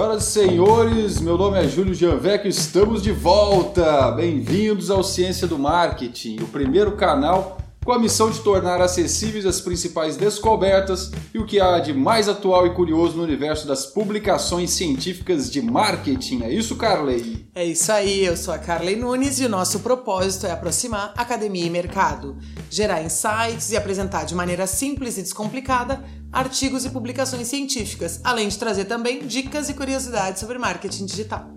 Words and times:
Senhoras 0.00 0.22
e 0.22 0.30
senhores, 0.30 1.20
meu 1.20 1.36
nome 1.36 1.58
é 1.58 1.68
Júlio 1.68 1.92
Gianvecchio, 1.92 2.48
estamos 2.48 3.02
de 3.02 3.12
volta! 3.12 4.10
Bem-vindos 4.12 4.90
ao 4.90 5.04
Ciência 5.04 5.46
do 5.46 5.58
Marketing, 5.58 6.38
o 6.40 6.46
primeiro 6.46 6.92
canal 6.92 7.58
com 7.90 7.94
a 7.94 7.98
missão 7.98 8.30
de 8.30 8.38
tornar 8.38 8.80
acessíveis 8.80 9.44
as 9.44 9.60
principais 9.60 10.16
descobertas 10.16 11.10
e 11.34 11.40
o 11.40 11.44
que 11.44 11.60
há 11.60 11.80
de 11.80 11.92
mais 11.92 12.28
atual 12.28 12.64
e 12.64 12.72
curioso 12.72 13.16
no 13.16 13.24
universo 13.24 13.66
das 13.66 13.84
publicações 13.84 14.70
científicas 14.70 15.50
de 15.50 15.60
marketing. 15.60 16.44
É 16.44 16.52
isso, 16.52 16.76
Carley? 16.76 17.48
É 17.52 17.64
isso 17.64 17.90
aí, 17.90 18.24
eu 18.24 18.36
sou 18.36 18.54
a 18.54 18.58
Carley 18.58 18.94
Nunes 18.94 19.40
e 19.40 19.44
o 19.44 19.48
nosso 19.48 19.80
propósito 19.80 20.46
é 20.46 20.52
aproximar 20.52 21.12
academia 21.16 21.66
e 21.66 21.70
mercado, 21.70 22.38
gerar 22.70 23.02
insights 23.02 23.72
e 23.72 23.76
apresentar 23.76 24.22
de 24.22 24.36
maneira 24.36 24.68
simples 24.68 25.18
e 25.18 25.22
descomplicada 25.22 26.00
artigos 26.30 26.84
e 26.84 26.90
publicações 26.90 27.48
científicas, 27.48 28.20
além 28.22 28.46
de 28.46 28.56
trazer 28.56 28.84
também 28.84 29.26
dicas 29.26 29.68
e 29.68 29.74
curiosidades 29.74 30.38
sobre 30.38 30.58
marketing 30.58 31.06
digital. 31.06 31.50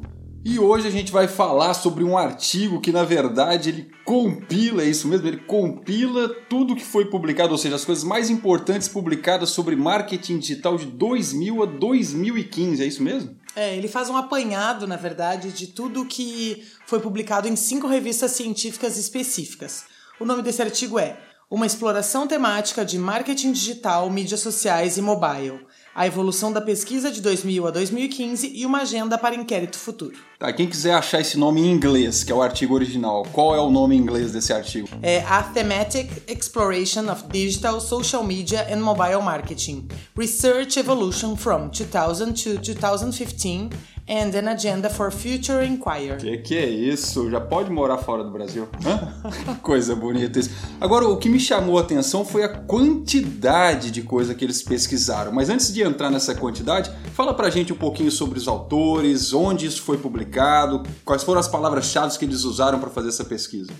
E 0.46 0.60
hoje 0.60 0.86
a 0.86 0.92
gente 0.92 1.10
vai 1.10 1.26
falar 1.26 1.74
sobre 1.74 2.04
um 2.04 2.18
artigo 2.18 2.82
que, 2.82 2.92
na 2.92 3.06
verdade, 3.06 3.70
ele 3.70 3.90
compila, 4.04 4.84
é 4.84 4.86
isso 4.86 5.08
mesmo, 5.08 5.26
ele 5.26 5.38
compila 5.38 6.28
tudo 6.50 6.76
que 6.76 6.84
foi 6.84 7.06
publicado, 7.06 7.54
ou 7.54 7.58
seja, 7.58 7.76
as 7.76 7.86
coisas 7.86 8.04
mais 8.04 8.30
importantes 8.30 8.90
publicadas 8.90 9.52
sobre 9.52 9.74
marketing 9.74 10.40
digital 10.40 10.76
de 10.76 10.86
2000 10.88 11.64
a 11.64 11.66
2015, 11.66 12.84
é 12.84 12.86
isso 12.86 13.02
mesmo? 13.02 13.38
É, 13.56 13.78
ele 13.78 13.88
faz 13.88 14.10
um 14.10 14.18
apanhado, 14.18 14.86
na 14.86 14.98
verdade, 14.98 15.50
de 15.54 15.68
tudo 15.68 16.06
que 16.06 16.68
foi 16.86 17.00
publicado 17.00 17.48
em 17.48 17.55
cinco 17.55 17.88
revistas 17.88 18.32
científicas 18.32 18.98
específicas. 18.98 19.86
O 20.20 20.26
nome 20.26 20.41
desse 20.41 20.62
artigo 20.62 21.00
é 21.00 21.18
Uma 21.50 21.66
exploração 21.66 22.28
temática 22.28 22.84
de 22.84 22.98
marketing 22.98 23.54
digital, 23.54 24.10
mídias 24.10 24.41
sociais 24.41 24.98
e 24.98 25.02
mobile 25.02 25.62
a 25.96 26.08
evolução 26.08 26.52
da 26.52 26.60
pesquisa 26.60 27.12
de 27.12 27.22
2000 27.22 27.68
a 27.68 27.72
2015 27.72 28.52
e 28.54 28.66
uma 28.66 28.82
agenda 28.82 29.18
para 29.18 29.36
inquérito 29.36 29.77
futuro. 29.77 30.16
Tá, 30.40 30.52
quem 30.52 30.68
quiser 30.68 30.94
achar 30.94 31.22
esse 31.22 31.38
nome 31.38 31.62
em 31.62 31.72
inglês, 31.72 32.24
que 32.24 32.32
é 32.32 32.35
o 32.35 32.41
artigo 32.41 32.74
original, 32.74 33.24
qual 33.32 33.55
é 33.55 33.60
o 33.60 33.70
nome 33.70 33.96
em 33.96 34.00
inglês 34.00 34.32
desse 34.32 34.52
artigo? 34.52 34.90
É 35.02 35.20
A 35.27 35.44
Thematic 35.44 36.10
Exploration 36.27 37.10
of 37.12 37.24
Digital, 37.32 37.80
Social 37.80 38.24
Media 38.24 38.68
and 38.74 38.82
Mobile 38.82 39.22
Marketing. 39.22 39.88
Research 40.18 40.80
Evolution 40.80 41.35
from 41.35 41.70
2000 41.70 42.34
to 42.34 42.57
2015 42.57 43.70
and 44.07 44.35
an 44.35 44.48
Agenda 44.49 44.90
for 44.90 45.12
Future 45.12 45.65
Inquiry. 45.65 46.18
Que 46.18 46.37
que 46.37 46.57
é 46.57 46.70
isso? 46.70 47.29
Já 47.29 47.40
pode 47.40 47.71
morar 47.71 47.98
fora 47.98 48.23
do 48.23 48.32
Brasil? 48.32 48.68
Hã? 48.85 49.57
coisa 49.62 49.95
bonita 49.95 50.40
isso. 50.40 50.51
Agora, 50.79 51.07
o 51.07 51.18
que 51.18 51.29
me 51.29 51.40
chamou 51.40 51.77
a 51.77 51.82
atenção 51.82 52.26
foi 52.26 52.43
a 52.43 52.49
quantidade 52.49 53.91
de 53.91 54.01
coisa 54.01 54.35
que 54.35 54.43
eles 54.43 54.62
pesquisaram. 54.62 55.32
Mas 55.32 55.49
antes 55.49 55.73
de 55.73 55.82
entrar 55.82 56.10
nessa 56.10 56.35
quantidade, 56.35 56.91
fala 57.13 57.34
pra 57.34 57.49
gente 57.49 57.71
um 57.71 57.77
pouquinho 57.77 58.12
sobre 58.12 58.37
os 58.37 58.48
autores, 58.48 59.34
onde 59.34 59.65
isso 59.65 59.82
foi 59.82 59.98
publicado, 59.98 60.84
quais 61.04 61.23
foram 61.23 61.40
as 61.40 61.48
palavras-chave 61.48 62.04
que 62.17 62.26
eles 62.26 62.43
usaram 62.43 62.79
para 62.79 62.90
fazer 62.90 63.10
essa 63.10 63.23
pesquisa. 63.23 63.71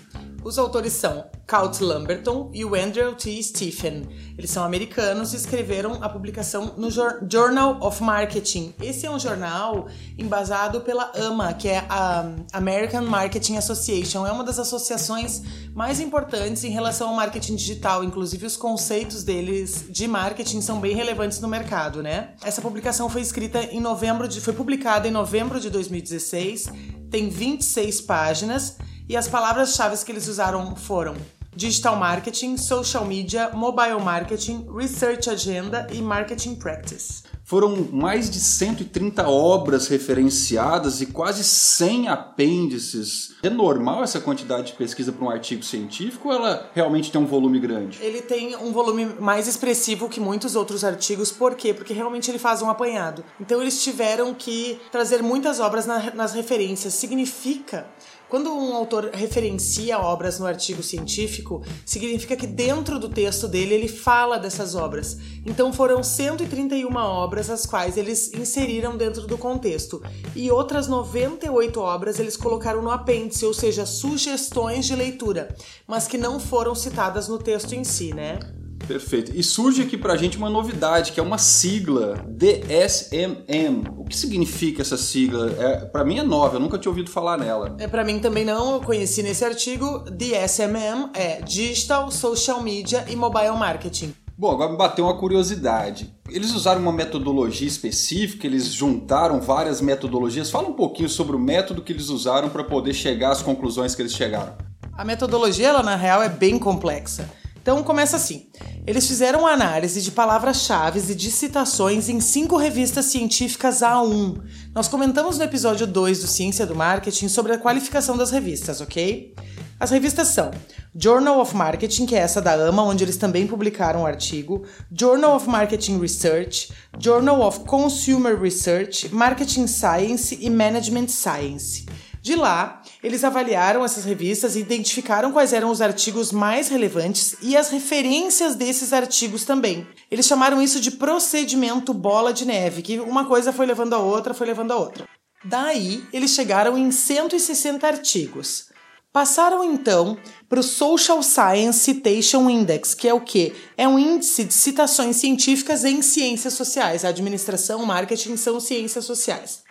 Os 0.42 0.58
autores 0.58 0.92
são 0.92 1.24
Count 1.46 1.82
Lamberton 1.82 2.50
e 2.52 2.64
o 2.64 2.74
Andrew 2.74 3.14
T. 3.14 3.42
Stephen. 3.42 4.06
Eles 4.36 4.50
são 4.50 4.64
americanos 4.64 5.32
e 5.32 5.36
escreveram 5.36 6.02
a 6.02 6.08
publicação 6.08 6.74
no 6.76 6.90
Journal 6.90 7.78
of 7.80 8.02
Marketing. 8.02 8.74
Esse 8.80 9.06
é 9.06 9.10
um 9.10 9.18
jornal 9.18 9.86
embasado 10.18 10.80
pela 10.80 11.12
AMA, 11.14 11.52
que 11.54 11.68
é 11.68 11.84
a 11.88 12.28
American 12.52 13.02
Marketing 13.02 13.56
Association. 13.56 14.26
É 14.26 14.32
uma 14.32 14.42
das 14.42 14.58
associações 14.58 15.42
mais 15.72 16.00
importantes 16.00 16.64
em 16.64 16.70
relação 16.70 17.10
ao 17.10 17.14
marketing 17.14 17.54
digital. 17.54 18.02
Inclusive, 18.02 18.44
os 18.44 18.56
conceitos 18.56 19.22
deles 19.22 19.86
de 19.88 20.08
marketing 20.08 20.60
são 20.60 20.80
bem 20.80 20.96
relevantes 20.96 21.38
no 21.40 21.46
mercado, 21.46 22.02
né? 22.02 22.30
Essa 22.42 22.60
publicação 22.60 23.08
foi 23.08 23.20
escrita 23.20 23.62
em 23.62 23.80
novembro 23.80 24.26
de, 24.26 24.40
foi 24.40 24.52
publicada 24.52 25.06
em 25.06 25.12
novembro 25.12 25.60
de 25.60 25.70
2016, 25.70 26.70
tem 27.08 27.28
26 27.28 28.00
páginas 28.00 28.76
e 29.08 29.16
as 29.16 29.28
palavras-chave 29.28 29.96
que 30.04 30.10
eles 30.10 30.26
usaram 30.28 30.74
foram 30.74 31.14
Digital 31.56 31.96
Marketing, 31.96 32.56
Social 32.56 33.04
Media, 33.04 33.50
Mobile 33.54 34.00
Marketing, 34.02 34.66
Research 34.74 35.30
Agenda 35.30 35.86
e 35.92 36.02
Marketing 36.02 36.54
Practice. 36.54 37.22
Foram 37.46 37.88
mais 37.92 38.30
de 38.30 38.40
130 38.40 39.28
obras 39.28 39.86
referenciadas 39.86 41.02
e 41.02 41.06
quase 41.06 41.44
100 41.44 42.08
apêndices. 42.08 43.34
É 43.42 43.50
normal 43.50 44.02
essa 44.02 44.18
quantidade 44.18 44.68
de 44.68 44.72
pesquisa 44.72 45.12
para 45.12 45.26
um 45.26 45.28
artigo 45.28 45.62
científico 45.62 46.28
ou 46.28 46.34
ela 46.34 46.70
realmente 46.74 47.12
tem 47.12 47.20
um 47.20 47.26
volume 47.26 47.60
grande? 47.60 47.98
Ele 48.00 48.22
tem 48.22 48.56
um 48.56 48.72
volume 48.72 49.04
mais 49.20 49.46
expressivo 49.46 50.08
que 50.08 50.20
muitos 50.20 50.56
outros 50.56 50.84
artigos. 50.84 51.30
Por 51.30 51.54
quê? 51.54 51.74
Porque 51.74 51.92
realmente 51.92 52.30
ele 52.30 52.38
faz 52.38 52.62
um 52.62 52.70
apanhado. 52.70 53.22
Então 53.38 53.60
eles 53.60 53.82
tiveram 53.84 54.32
que 54.32 54.80
trazer 54.90 55.22
muitas 55.22 55.60
obras 55.60 55.86
nas 55.86 56.32
referências. 56.32 56.94
Significa 56.94 57.86
quando 58.34 58.50
um 58.50 58.74
autor 58.74 59.10
referencia 59.14 59.96
obras 59.96 60.40
no 60.40 60.46
artigo 60.46 60.82
científico, 60.82 61.62
significa 61.86 62.34
que 62.34 62.48
dentro 62.48 62.98
do 62.98 63.08
texto 63.08 63.46
dele 63.46 63.74
ele 63.74 63.86
fala 63.86 64.38
dessas 64.38 64.74
obras. 64.74 65.16
Então 65.46 65.72
foram 65.72 66.02
131 66.02 66.92
obras 66.96 67.48
as 67.48 67.64
quais 67.64 67.96
eles 67.96 68.34
inseriram 68.34 68.96
dentro 68.96 69.24
do 69.28 69.38
contexto 69.38 70.02
e 70.34 70.50
outras 70.50 70.88
98 70.88 71.80
obras 71.80 72.18
eles 72.18 72.36
colocaram 72.36 72.82
no 72.82 72.90
apêndice, 72.90 73.46
ou 73.46 73.54
seja, 73.54 73.86
sugestões 73.86 74.84
de 74.84 74.96
leitura, 74.96 75.54
mas 75.86 76.08
que 76.08 76.18
não 76.18 76.40
foram 76.40 76.74
citadas 76.74 77.28
no 77.28 77.38
texto 77.38 77.76
em 77.76 77.84
si, 77.84 78.12
né? 78.12 78.40
Perfeito. 78.86 79.32
E 79.34 79.42
surge 79.42 79.82
aqui 79.82 79.96
pra 79.96 80.16
gente 80.16 80.36
uma 80.36 80.50
novidade, 80.50 81.12
que 81.12 81.20
é 81.20 81.22
uma 81.22 81.38
sigla 81.38 82.24
DSMM. 82.28 83.84
O 83.96 84.04
que 84.04 84.16
significa 84.16 84.82
essa 84.82 84.96
sigla? 84.96 85.50
É, 85.58 85.84
para 85.86 86.04
mim 86.04 86.18
é 86.18 86.22
nova, 86.22 86.56
eu 86.56 86.60
nunca 86.60 86.78
tinha 86.78 86.90
ouvido 86.90 87.10
falar 87.10 87.38
nela. 87.38 87.76
É 87.78 87.88
para 87.88 88.04
mim 88.04 88.18
também 88.18 88.44
não, 88.44 88.74
eu 88.74 88.80
conheci 88.80 89.22
nesse 89.22 89.44
artigo. 89.44 90.04
DSMM 90.10 91.10
é 91.14 91.40
Digital, 91.42 92.10
Social 92.10 92.62
Media 92.62 93.04
e 93.08 93.16
Mobile 93.16 93.56
Marketing. 93.56 94.14
Bom, 94.36 94.50
agora 94.50 94.72
me 94.72 94.76
bateu 94.76 95.04
uma 95.04 95.16
curiosidade. 95.16 96.12
Eles 96.28 96.52
usaram 96.52 96.80
uma 96.80 96.92
metodologia 96.92 97.68
específica, 97.68 98.46
eles 98.46 98.66
juntaram 98.66 99.40
várias 99.40 99.80
metodologias. 99.80 100.50
Fala 100.50 100.68
um 100.68 100.72
pouquinho 100.72 101.08
sobre 101.08 101.36
o 101.36 101.38
método 101.38 101.82
que 101.82 101.92
eles 101.92 102.08
usaram 102.08 102.48
para 102.48 102.64
poder 102.64 102.94
chegar 102.94 103.30
às 103.30 103.42
conclusões 103.42 103.94
que 103.94 104.02
eles 104.02 104.12
chegaram. 104.12 104.56
A 104.96 105.04
metodologia, 105.04 105.68
ela 105.68 105.84
na 105.84 105.94
real 105.94 106.20
é 106.20 106.28
bem 106.28 106.58
complexa. 106.58 107.30
Então 107.62 107.82
começa 107.82 108.16
assim. 108.16 108.48
Eles 108.86 109.06
fizeram 109.06 109.46
análise 109.46 110.02
de 110.02 110.10
palavras-chave 110.10 111.00
e 111.10 111.14
de 111.14 111.30
citações 111.30 112.10
em 112.10 112.20
cinco 112.20 112.58
revistas 112.58 113.06
científicas 113.06 113.80
A1. 113.80 114.42
Nós 114.74 114.88
comentamos 114.88 115.38
no 115.38 115.44
episódio 115.44 115.86
2 115.86 116.20
do 116.20 116.26
Ciência 116.26 116.66
do 116.66 116.74
Marketing 116.74 117.28
sobre 117.28 117.54
a 117.54 117.58
qualificação 117.58 118.14
das 118.14 118.30
revistas, 118.30 118.82
ok? 118.82 119.34
As 119.80 119.90
revistas 119.90 120.28
são 120.28 120.50
Journal 120.94 121.40
of 121.40 121.56
Marketing, 121.56 122.04
que 122.04 122.14
é 122.14 122.18
essa 122.18 122.42
da 122.42 122.52
AMA, 122.52 122.82
onde 122.84 123.02
eles 123.02 123.16
também 123.16 123.46
publicaram 123.46 124.02
um 124.02 124.06
artigo, 124.06 124.64
Journal 124.92 125.34
of 125.34 125.48
Marketing 125.48 125.98
Research, 125.98 126.70
Journal 126.98 127.40
of 127.40 127.60
Consumer 127.60 128.38
Research, 128.38 129.08
Marketing 129.14 129.66
Science 129.66 130.36
e 130.38 130.50
Management 130.50 131.08
Science. 131.08 131.86
De 132.24 132.34
lá, 132.34 132.80
eles 133.02 133.22
avaliaram 133.22 133.84
essas 133.84 134.06
revistas 134.06 134.56
e 134.56 134.60
identificaram 134.60 135.30
quais 135.30 135.52
eram 135.52 135.70
os 135.70 135.82
artigos 135.82 136.32
mais 136.32 136.68
relevantes 136.68 137.36
e 137.42 137.54
as 137.54 137.68
referências 137.68 138.54
desses 138.54 138.94
artigos 138.94 139.44
também. 139.44 139.86
Eles 140.10 140.24
chamaram 140.24 140.62
isso 140.62 140.80
de 140.80 140.92
procedimento 140.92 141.92
bola 141.92 142.32
de 142.32 142.46
neve, 142.46 142.80
que 142.80 142.98
uma 142.98 143.26
coisa 143.26 143.52
foi 143.52 143.66
levando 143.66 143.92
a 143.92 143.98
outra, 143.98 144.32
foi 144.32 144.46
levando 144.46 144.72
a 144.72 144.76
outra. 144.76 145.06
Daí, 145.44 146.02
eles 146.14 146.30
chegaram 146.30 146.78
em 146.78 146.90
160 146.90 147.86
artigos. 147.86 148.70
Passaram 149.12 149.62
então 149.62 150.16
para 150.48 150.60
o 150.60 150.62
Social 150.62 151.22
Science 151.22 151.80
Citation 151.80 152.48
Index, 152.48 152.94
que 152.94 153.06
é 153.06 153.12
o 153.12 153.20
quê? 153.20 153.52
É 153.76 153.86
um 153.86 153.98
índice 153.98 154.44
de 154.44 154.54
citações 154.54 155.16
científicas 155.16 155.84
em 155.84 156.00
ciências 156.00 156.54
sociais. 156.54 157.04
A 157.04 157.08
administração, 157.08 157.84
marketing 157.84 158.38
são 158.38 158.58
ciências 158.58 159.04
sociais. 159.04 159.63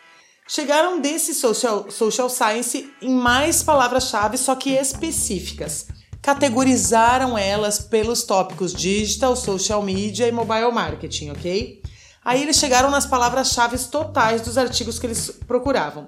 Chegaram 0.48 1.00
desse 1.00 1.34
social, 1.34 1.90
social 1.90 2.30
science 2.30 2.92
em 3.02 3.14
mais 3.14 3.64
palavras-chave, 3.64 4.38
só 4.38 4.56
que 4.56 4.72
específicas. 4.72 5.88
Categorizaram 6.22 7.38
elas 7.38 7.80
pelos 7.80 8.24
tópicos 8.24 8.74
digital, 8.74 9.36
social 9.36 9.82
media 9.82 10.28
e 10.28 10.32
mobile 10.32 10.72
marketing, 10.72 11.32
ok? 11.32 11.82
Aí 12.26 12.42
eles 12.42 12.58
chegaram 12.58 12.90
nas 12.90 13.06
palavras-chave 13.06 13.78
totais 13.90 14.42
dos 14.42 14.58
artigos 14.58 15.00
que 15.00 15.08
eles 15.08 15.32
procuravam. 15.46 16.08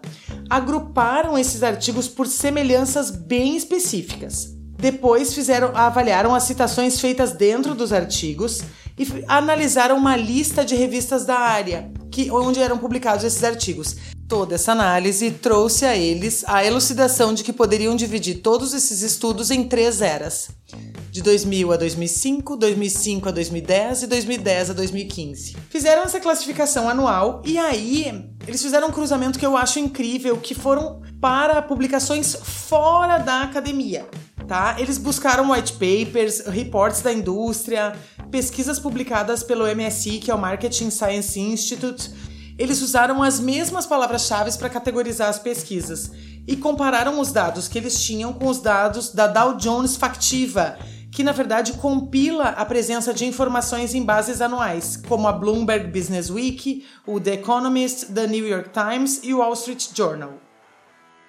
Agruparam 0.50 1.38
esses 1.38 1.64
artigos 1.64 2.08
por 2.08 2.28
semelhanças 2.28 3.12
bem 3.12 3.56
específicas. 3.58 4.54
Depois 4.78 5.34
fizeram, 5.34 5.76
avaliaram 5.76 6.36
as 6.36 6.44
citações 6.44 7.00
feitas 7.00 7.32
dentro 7.32 7.74
dos 7.74 7.92
artigos 7.92 8.62
e 8.98 9.08
analisaram 9.28 9.98
uma 9.98 10.16
lista 10.16 10.64
de 10.64 10.76
revistas 10.76 11.26
da 11.26 11.38
área, 11.38 11.92
que, 12.12 12.30
onde 12.32 12.62
eram 12.62 12.78
publicados 12.78 13.26
esses 13.26 13.44
artigos. 13.44 13.96
Toda 14.28 14.56
essa 14.56 14.72
análise 14.72 15.30
trouxe 15.30 15.86
a 15.86 15.96
eles 15.96 16.44
a 16.48 16.66
elucidação 16.66 17.32
de 17.32 17.44
que 17.44 17.54
poderiam 17.54 17.96
dividir 17.96 18.42
todos 18.42 18.74
esses 18.74 19.04
estudos 19.04 19.52
em 19.52 19.66
três 19.66 20.02
eras: 20.02 20.50
de 21.12 21.22
2000 21.22 21.72
a 21.72 21.78
2005, 21.78 22.58
2005 22.58 23.30
a 23.30 23.32
2010 23.32 24.04
e 24.04 24.08
2010 24.08 24.70
a 24.72 24.74
2015. 24.74 25.58
Fizeram 25.70 26.02
essa 26.02 26.20
classificação 26.20 26.90
anual 26.90 27.44
e 27.46 27.60
aí 27.60 28.28
eles 28.48 28.64
fizeram 28.64 28.88
um 28.88 28.92
cruzamento 28.92 29.38
que 29.38 29.46
eu 29.46 29.56
acho 29.56 29.78
incrível, 29.78 30.38
que 30.38 30.56
foram 30.56 31.04
para 31.22 31.62
publicações 31.62 32.36
fora 32.36 33.20
da 33.20 33.44
academia. 33.44 34.08
Tá? 34.48 34.76
Eles 34.80 34.98
buscaram 34.98 35.52
white 35.52 35.74
papers, 35.74 36.46
reports 36.48 37.02
da 37.02 37.14
indústria, 37.14 37.96
pesquisas 38.32 38.80
publicadas 38.80 39.44
pelo 39.44 39.66
MSI, 39.68 40.18
que 40.18 40.32
é 40.32 40.36
o 40.36 40.38
Marketing 40.38 40.90
Science 40.90 41.40
Institute. 41.40 42.12
Eles 42.58 42.82
usaram 42.82 43.22
as 43.22 43.40
mesmas 43.40 43.86
palavras-chave 43.86 44.58
para 44.58 44.70
categorizar 44.70 45.30
as 45.30 45.40
pesquisas 45.40 46.12
e 46.48 46.56
compararam 46.56 47.20
os 47.20 47.32
dados 47.32 47.68
que 47.68 47.78
eles 47.78 48.02
tinham 48.04 48.32
com 48.32 48.48
os 48.48 48.60
dados 48.60 49.12
da 49.12 49.28
Dow 49.28 49.58
Jones 49.58 49.96
Factiva, 49.96 50.78
que 51.12 51.24
na 51.24 51.32
verdade 51.32 51.74
compila 51.74 52.50
a 52.50 52.66
presença 52.66 53.14
de 53.14 53.26
informações 53.26 53.94
em 53.94 54.04
bases 54.04 54.42
anuais, 54.42 54.98
como 55.08 55.28
a 55.28 55.34
Bloomberg 55.34 55.88
Business 55.88 56.30
Week, 56.30 56.86
o 57.06 57.20
The 57.20 57.36
Economist, 57.36 58.08
The 58.14 58.28
New 58.28 58.48
York 58.48 58.70
Times 58.70 59.22
e 59.24 59.34
o 59.34 59.40
Wall 59.40 59.54
Street 59.54 59.88
Journal. 59.94 60.45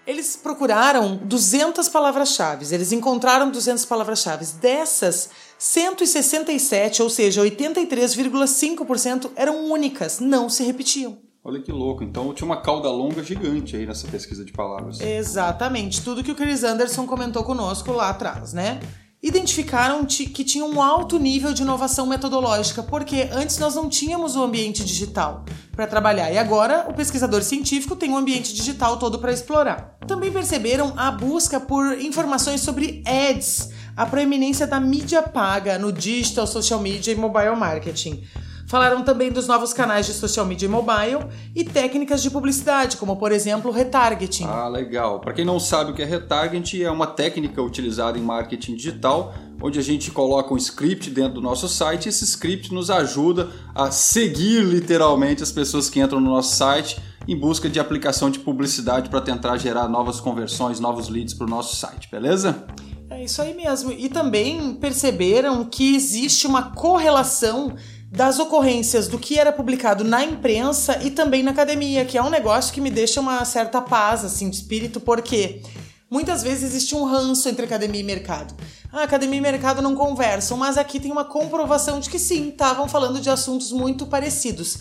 Eles 0.06 0.37
procuraram 0.37 1.17
200 1.17 1.88
palavras-chave, 1.88 2.73
eles 2.73 2.93
encontraram 2.93 3.50
200 3.50 3.85
palavras-chave. 3.85 4.47
Dessas, 4.61 5.31
167, 5.58 7.03
ou 7.03 7.11
seja, 7.11 7.43
83,5% 7.43 9.31
eram 9.35 9.64
únicas, 9.70 10.20
não 10.20 10.49
se 10.49 10.62
repetiam. 10.62 11.19
Olha 11.43 11.61
que 11.61 11.70
louco. 11.70 12.03
Então 12.03 12.35
tinha 12.35 12.44
uma 12.47 12.61
cauda 12.61 12.88
longa 12.88 13.23
gigante 13.23 13.76
aí 13.76 13.87
nessa 13.87 14.08
pesquisa 14.08 14.44
de 14.44 14.53
palavras. 14.53 15.00
Exatamente. 15.00 16.03
Tudo 16.03 16.23
que 16.23 16.32
o 16.32 16.35
Chris 16.35 16.64
Anderson 16.64 17.06
comentou 17.06 17.44
conosco 17.44 17.93
lá 17.93 18.11
atrás, 18.11 18.52
né? 18.52 18.81
Identificaram 19.23 20.05
que 20.05 20.45
tinha 20.45 20.65
um 20.65 20.81
alto 20.81 21.19
nível 21.19 21.53
de 21.53 21.63
inovação 21.63 22.07
metodológica, 22.07 22.83
porque 22.83 23.29
antes 23.33 23.59
nós 23.59 23.75
não 23.75 23.89
tínhamos 23.89 24.37
o 24.37 24.43
ambiente 24.43 24.85
digital 24.85 25.45
para 25.73 25.87
trabalhar 25.87 26.31
e 26.31 26.39
agora 26.39 26.87
o 26.89 26.95
pesquisador 26.95 27.43
científico 27.43 27.97
tem 27.97 28.11
um 28.11 28.17
ambiente 28.17 28.55
digital 28.55 28.99
todo 28.99 29.19
para 29.19 29.33
explorar. 29.33 29.97
Também 30.07 30.31
perceberam 30.31 30.93
a 30.97 31.11
busca 31.11 31.59
por 31.59 32.01
informações 32.01 32.61
sobre 32.61 33.03
ads, 33.07 33.71
a 33.97 34.07
proeminência 34.07 34.67
da 34.67 34.79
mídia 34.79 35.23
paga 35.23 35.79
no 35.79 35.91
digital, 35.91 36.47
social 36.47 36.81
media 36.81 37.12
e 37.12 37.17
mobile 37.17 37.57
marketing. 37.57 38.23
Falaram 38.67 39.05
também 39.05 39.31
dos 39.31 39.47
novos 39.47 39.73
canais 39.73 40.07
de 40.07 40.13
social 40.13 40.45
media 40.45 40.67
e 40.67 40.69
mobile 40.69 41.25
e 41.55 41.63
técnicas 41.63 42.21
de 42.21 42.29
publicidade, 42.29 42.97
como 42.97 43.17
por 43.17 43.31
exemplo 43.31 43.71
o 43.71 43.73
retargeting. 43.73 44.45
Ah, 44.45 44.67
legal. 44.67 45.21
Para 45.21 45.33
quem 45.33 45.45
não 45.45 45.61
sabe 45.61 45.93
o 45.93 45.95
que 45.95 46.03
é 46.03 46.05
retargeting, 46.05 46.83
é 46.83 46.91
uma 46.91 47.07
técnica 47.07 47.63
utilizada 47.63 48.19
em 48.19 48.23
marketing 48.23 48.75
digital, 48.75 49.33
onde 49.63 49.79
a 49.79 49.83
gente 49.83 50.11
coloca 50.11 50.53
um 50.53 50.57
script 50.57 51.11
dentro 51.11 51.35
do 51.35 51.41
nosso 51.41 51.69
site 51.69 52.07
e 52.07 52.09
esse 52.09 52.25
script 52.25 52.75
nos 52.75 52.91
ajuda 52.91 53.51
a 53.73 53.93
seguir 53.93 54.65
literalmente 54.65 55.45
as 55.45 55.53
pessoas 55.53 55.89
que 55.89 56.01
entram 56.01 56.21
no 56.21 56.31
nosso 56.31 56.57
site 56.57 57.01
em 57.29 57.39
busca 57.39 57.69
de 57.69 57.79
aplicação 57.79 58.31
de 58.31 58.41
publicidade 58.41 59.09
para 59.09 59.21
tentar 59.21 59.57
gerar 59.59 59.89
novas 59.89 60.19
conversões, 60.19 60.81
novos 60.81 61.09
leads 61.09 61.35
para 61.35 61.47
o 61.47 61.51
nosso 61.51 61.77
site, 61.77 62.09
beleza? 62.11 62.67
É 63.09 63.23
isso 63.23 63.41
aí 63.41 63.55
mesmo. 63.55 63.93
E 63.93 64.09
também 64.09 64.75
perceberam 64.75 65.65
que 65.65 65.95
existe 65.95 66.47
uma 66.47 66.71
correlação 66.73 67.75
das 68.11 68.38
ocorrências 68.38 69.08
do 69.08 69.19
que 69.19 69.38
era 69.38 69.53
publicado 69.53 70.05
na 70.05 70.25
imprensa 70.25 70.99
e 71.03 71.11
também 71.11 71.43
na 71.43 71.50
academia, 71.50 72.05
que 72.05 72.17
é 72.17 72.23
um 72.23 72.31
negócio 72.31 72.73
que 72.73 72.81
me 72.81 72.91
deixa 72.91 73.20
uma 73.20 73.44
certa 73.44 73.81
paz 73.81 74.25
assim 74.25 74.49
de 74.49 74.56
espírito, 74.56 75.00
porque 75.00 75.62
muitas 76.11 76.43
vezes 76.43 76.64
existe 76.64 76.94
um 76.94 77.05
ranço 77.05 77.49
entre 77.49 77.64
academia 77.64 78.00
e 78.00 78.05
mercado. 78.05 78.55
Ah, 78.93 79.03
academia 79.03 79.38
e 79.38 79.43
mercado 79.43 79.82
não 79.82 79.94
conversam, 79.94 80.56
mas 80.56 80.79
aqui 80.79 81.00
tem 81.00 81.11
uma 81.12 81.25
comprovação 81.25 82.00
de 82.00 82.08
que 82.08 82.19
sim, 82.19 82.49
estavam 82.49 82.88
falando 82.88 83.20
de 83.20 83.29
assuntos 83.29 83.73
muito 83.73 84.06
parecidos, 84.06 84.79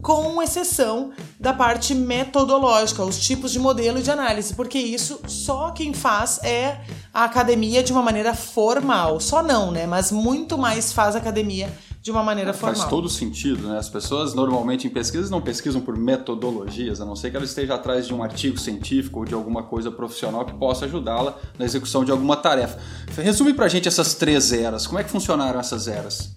com 0.00 0.40
exceção 0.40 1.10
da 1.38 1.52
parte 1.52 1.94
metodológica, 1.94 3.04
os 3.04 3.18
tipos 3.18 3.50
de 3.50 3.58
modelo 3.58 4.00
de 4.00 4.10
análise, 4.10 4.54
porque 4.54 4.78
isso 4.78 5.20
só 5.26 5.72
quem 5.72 5.92
faz 5.92 6.38
é 6.44 6.80
a 7.12 7.24
academia 7.24 7.82
de 7.82 7.92
uma 7.92 8.02
maneira 8.02 8.32
formal. 8.32 9.20
Só 9.20 9.42
não, 9.42 9.72
né? 9.72 9.86
Mas 9.86 10.12
muito 10.12 10.56
mais 10.56 10.92
faz 10.92 11.16
academia 11.16 11.70
de 12.00 12.10
uma 12.10 12.22
maneira 12.22 12.52
formal. 12.52 12.76
Faz 12.76 12.90
todo 12.90 13.08
sentido, 13.08 13.68
né? 13.68 13.78
As 13.78 13.88
pessoas 13.88 14.34
normalmente 14.34 14.86
em 14.86 14.90
pesquisas 14.90 15.30
não 15.30 15.40
pesquisam 15.40 15.80
por 15.80 15.96
metodologias, 15.96 17.00
a 17.00 17.04
não 17.04 17.16
ser 17.16 17.30
que 17.30 17.36
ela 17.36 17.44
esteja 17.44 17.74
atrás 17.74 18.06
de 18.06 18.14
um 18.14 18.22
artigo 18.22 18.58
científico 18.58 19.20
ou 19.20 19.24
de 19.24 19.34
alguma 19.34 19.64
coisa 19.64 19.90
profissional 19.90 20.44
que 20.44 20.54
possa 20.54 20.84
ajudá-la 20.84 21.36
na 21.58 21.64
execução 21.64 22.04
de 22.04 22.10
alguma 22.10 22.36
tarefa. 22.36 22.78
Resume 23.16 23.52
pra 23.52 23.68
gente 23.68 23.88
essas 23.88 24.14
três 24.14 24.52
eras. 24.52 24.86
Como 24.86 24.98
é 24.98 25.04
que 25.04 25.10
funcionaram 25.10 25.58
essas 25.58 25.88
eras? 25.88 26.36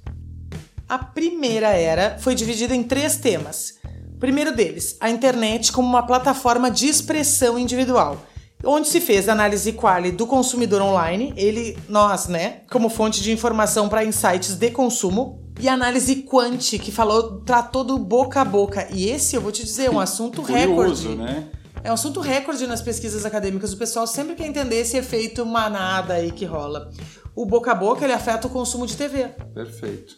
A 0.89 0.97
primeira 0.97 1.69
era 1.69 2.17
foi 2.19 2.35
dividida 2.35 2.75
em 2.75 2.83
três 2.83 3.17
temas. 3.17 3.79
O 4.13 4.19
primeiro 4.19 4.55
deles, 4.55 4.97
a 4.99 5.09
internet 5.09 5.71
como 5.71 5.87
uma 5.87 6.05
plataforma 6.05 6.69
de 6.69 6.87
expressão 6.87 7.57
individual 7.57 8.17
onde 8.63 8.87
se 8.87 9.01
fez 9.01 9.27
análise 9.27 9.73
quali 9.73 10.11
do 10.11 10.27
consumidor 10.27 10.81
online, 10.81 11.33
ele, 11.35 11.77
nós, 11.87 12.27
né, 12.27 12.61
como 12.69 12.89
fonte 12.89 13.21
de 13.21 13.31
informação 13.31 13.89
para 13.89 14.03
insights 14.03 14.55
de 14.55 14.69
consumo, 14.71 15.41
e 15.59 15.67
análise 15.69 16.23
quant, 16.23 16.79
que 16.79 16.91
falou, 16.91 17.41
tratou 17.41 17.83
do 17.83 17.99
boca 17.99 18.41
a 18.41 18.45
boca. 18.45 18.87
E 18.91 19.09
esse, 19.09 19.35
eu 19.35 19.41
vou 19.41 19.51
te 19.51 19.63
dizer, 19.63 19.85
é 19.85 19.91
um 19.91 19.99
assunto 20.01 20.41
recorde. 20.41 21.09
né? 21.09 21.49
É 21.83 21.89
um 21.89 21.93
assunto 21.93 22.19
recorde 22.19 22.65
nas 22.67 22.81
pesquisas 22.81 23.25
acadêmicas. 23.25 23.73
O 23.73 23.77
pessoal 23.77 24.05
sempre 24.07 24.35
quer 24.35 24.47
entender 24.47 24.77
esse 24.77 24.97
efeito 24.97 25.45
manada 25.45 26.15
aí 26.15 26.31
que 26.31 26.45
rola. 26.45 26.89
O 27.35 27.45
boca 27.45 27.71
a 27.71 27.75
boca, 27.75 28.03
ele 28.03 28.13
afeta 28.13 28.47
o 28.47 28.49
consumo 28.49 28.85
de 28.85 28.95
TV. 28.95 29.29
Perfeito. 29.53 30.15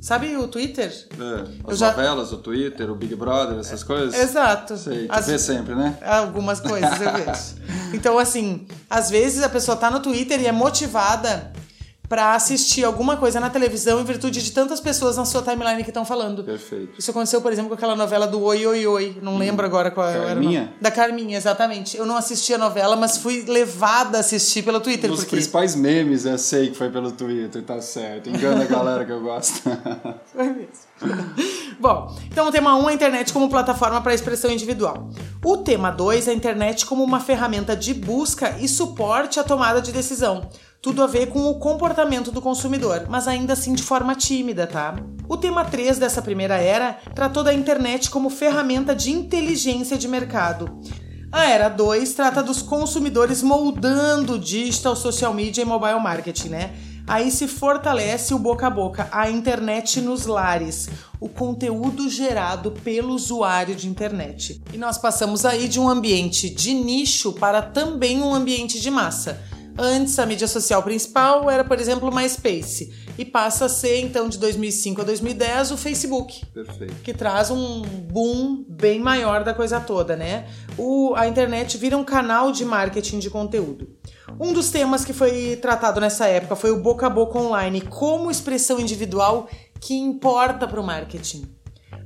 Sabe 0.00 0.36
o 0.36 0.46
Twitter? 0.46 0.92
É, 1.18 1.70
as 1.72 1.78
já... 1.78 1.88
novelas, 1.88 2.32
o 2.32 2.36
Twitter, 2.38 2.90
o 2.90 2.94
Big 2.94 3.14
Brother, 3.16 3.58
essas 3.58 3.82
coisas? 3.82 4.14
Exato. 4.14 4.76
Sei, 4.76 5.06
as... 5.08 5.26
vê 5.26 5.38
sempre, 5.38 5.74
né? 5.74 5.98
Algumas 6.02 6.60
coisas 6.60 7.00
eu 7.00 7.12
vejo. 7.12 7.56
então, 7.92 8.18
assim, 8.18 8.66
às 8.88 9.10
vezes 9.10 9.42
a 9.42 9.48
pessoa 9.48 9.76
tá 9.76 9.90
no 9.90 10.00
Twitter 10.00 10.40
e 10.40 10.46
é 10.46 10.52
motivada 10.52 11.52
para 12.08 12.34
assistir 12.34 12.84
alguma 12.84 13.16
coisa 13.16 13.40
na 13.40 13.50
televisão 13.50 14.00
em 14.00 14.04
virtude 14.04 14.42
de 14.42 14.52
tantas 14.52 14.80
pessoas 14.80 15.16
na 15.16 15.24
sua 15.24 15.42
timeline 15.42 15.82
que 15.82 15.90
estão 15.90 16.04
falando. 16.04 16.44
Perfeito. 16.44 16.98
Isso 16.98 17.10
aconteceu, 17.10 17.40
por 17.40 17.52
exemplo, 17.52 17.68
com 17.70 17.74
aquela 17.74 17.96
novela 17.96 18.26
do 18.26 18.40
Oi 18.42 18.66
Oi 18.66 18.86
Oi. 18.86 19.16
Não 19.22 19.34
hum. 19.34 19.38
lembro 19.38 19.66
agora 19.66 19.90
qual 19.90 20.06
Carminha? 20.06 20.26
era. 20.26 20.34
Carminha? 20.34 20.74
Da 20.80 20.90
Carminha, 20.90 21.36
exatamente. 21.36 21.96
Eu 21.96 22.06
não 22.06 22.16
assisti 22.16 22.54
a 22.54 22.58
novela, 22.58 22.96
mas 22.96 23.18
fui 23.18 23.44
levada 23.46 24.18
a 24.18 24.20
assistir 24.20 24.62
pelo 24.62 24.80
Twitter. 24.80 25.10
Um 25.10 25.14
dos 25.14 25.24
porque... 25.24 25.36
principais 25.36 25.74
memes, 25.74 26.24
eu 26.24 26.38
sei 26.38 26.70
que 26.70 26.76
foi 26.76 26.90
pelo 26.90 27.12
Twitter, 27.12 27.62
tá 27.62 27.80
certo. 27.80 28.30
Engana 28.30 28.62
a 28.62 28.66
galera 28.66 29.04
que 29.04 29.12
eu 29.12 29.20
gosto. 29.20 29.62
foi 30.32 30.44
mesmo. 30.44 30.86
Bom, 31.78 32.16
então 32.30 32.48
o 32.48 32.52
tema 32.52 32.74
1 32.76 32.82
um, 32.82 32.88
é 32.88 32.92
a 32.92 32.94
internet 32.94 33.32
como 33.32 33.50
plataforma 33.50 34.00
para 34.00 34.14
expressão 34.14 34.50
individual. 34.50 35.10
O 35.44 35.58
tema 35.58 35.90
2 35.90 36.28
é 36.28 36.30
a 36.30 36.34
internet 36.34 36.86
como 36.86 37.04
uma 37.04 37.20
ferramenta 37.20 37.76
de 37.76 37.92
busca 37.92 38.56
e 38.58 38.66
suporte 38.66 39.38
à 39.38 39.44
tomada 39.44 39.82
de 39.82 39.92
decisão 39.92 40.48
tudo 40.80 41.02
a 41.02 41.06
ver 41.06 41.26
com 41.26 41.50
o 41.50 41.58
comportamento 41.58 42.30
do 42.30 42.40
consumidor, 42.40 43.06
mas 43.08 43.26
ainda 43.26 43.54
assim 43.54 43.74
de 43.74 43.82
forma 43.82 44.14
tímida, 44.14 44.66
tá? 44.66 44.96
O 45.28 45.36
tema 45.36 45.64
3 45.64 45.98
dessa 45.98 46.22
primeira 46.22 46.56
era 46.56 46.98
tratou 47.14 47.42
da 47.42 47.52
internet 47.52 48.10
como 48.10 48.30
ferramenta 48.30 48.94
de 48.94 49.10
inteligência 49.10 49.98
de 49.98 50.06
mercado. 50.06 50.80
A 51.32 51.46
era 51.46 51.68
2 51.68 52.12
trata 52.14 52.42
dos 52.42 52.62
consumidores 52.62 53.42
moldando 53.42 54.38
digital, 54.38 54.94
social 54.94 55.34
media 55.34 55.62
e 55.62 55.64
mobile 55.64 56.00
marketing, 56.00 56.48
né? 56.48 56.74
Aí 57.08 57.30
se 57.30 57.46
fortalece 57.46 58.34
o 58.34 58.38
boca 58.38 58.66
a 58.66 58.70
boca, 58.70 59.08
a 59.12 59.30
internet 59.30 60.00
nos 60.00 60.26
lares, 60.26 60.88
o 61.20 61.28
conteúdo 61.28 62.10
gerado 62.10 62.72
pelo 62.72 63.14
usuário 63.14 63.76
de 63.76 63.88
internet. 63.88 64.60
E 64.72 64.76
nós 64.76 64.98
passamos 64.98 65.44
aí 65.44 65.68
de 65.68 65.78
um 65.78 65.88
ambiente 65.88 66.50
de 66.50 66.74
nicho 66.74 67.32
para 67.32 67.62
também 67.62 68.20
um 68.20 68.34
ambiente 68.34 68.80
de 68.80 68.90
massa 68.90 69.40
Antes, 69.78 70.18
a 70.18 70.26
mídia 70.26 70.48
social 70.48 70.82
principal 70.82 71.50
era, 71.50 71.62
por 71.62 71.78
exemplo, 71.78 72.08
o 72.08 72.14
MySpace. 72.14 72.92
E 73.18 73.24
passa 73.24 73.66
a 73.66 73.68
ser, 73.68 74.00
então, 74.00 74.28
de 74.28 74.38
2005 74.38 75.00
a 75.00 75.04
2010, 75.04 75.70
o 75.72 75.76
Facebook. 75.76 76.44
Perfeito. 76.46 76.94
Que 77.02 77.14
traz 77.14 77.50
um 77.50 77.82
boom 77.82 78.64
bem 78.68 79.00
maior 79.00 79.44
da 79.44 79.54
coisa 79.54 79.80
toda, 79.80 80.16
né? 80.16 80.46
O, 80.76 81.14
a 81.14 81.26
internet 81.26 81.78
vira 81.78 81.96
um 81.96 82.04
canal 82.04 82.52
de 82.52 82.64
marketing 82.64 83.18
de 83.18 83.30
conteúdo. 83.30 83.88
Um 84.38 84.52
dos 84.52 84.70
temas 84.70 85.04
que 85.04 85.12
foi 85.12 85.56
tratado 85.56 86.00
nessa 86.00 86.26
época 86.26 86.56
foi 86.56 86.70
o 86.70 86.82
boca 86.82 87.06
a 87.06 87.10
boca 87.10 87.38
online 87.38 87.80
como 87.80 88.30
expressão 88.30 88.78
individual 88.78 89.48
que 89.80 89.94
importa 89.94 90.66
para 90.66 90.80
o 90.80 90.84
marketing. 90.84 91.55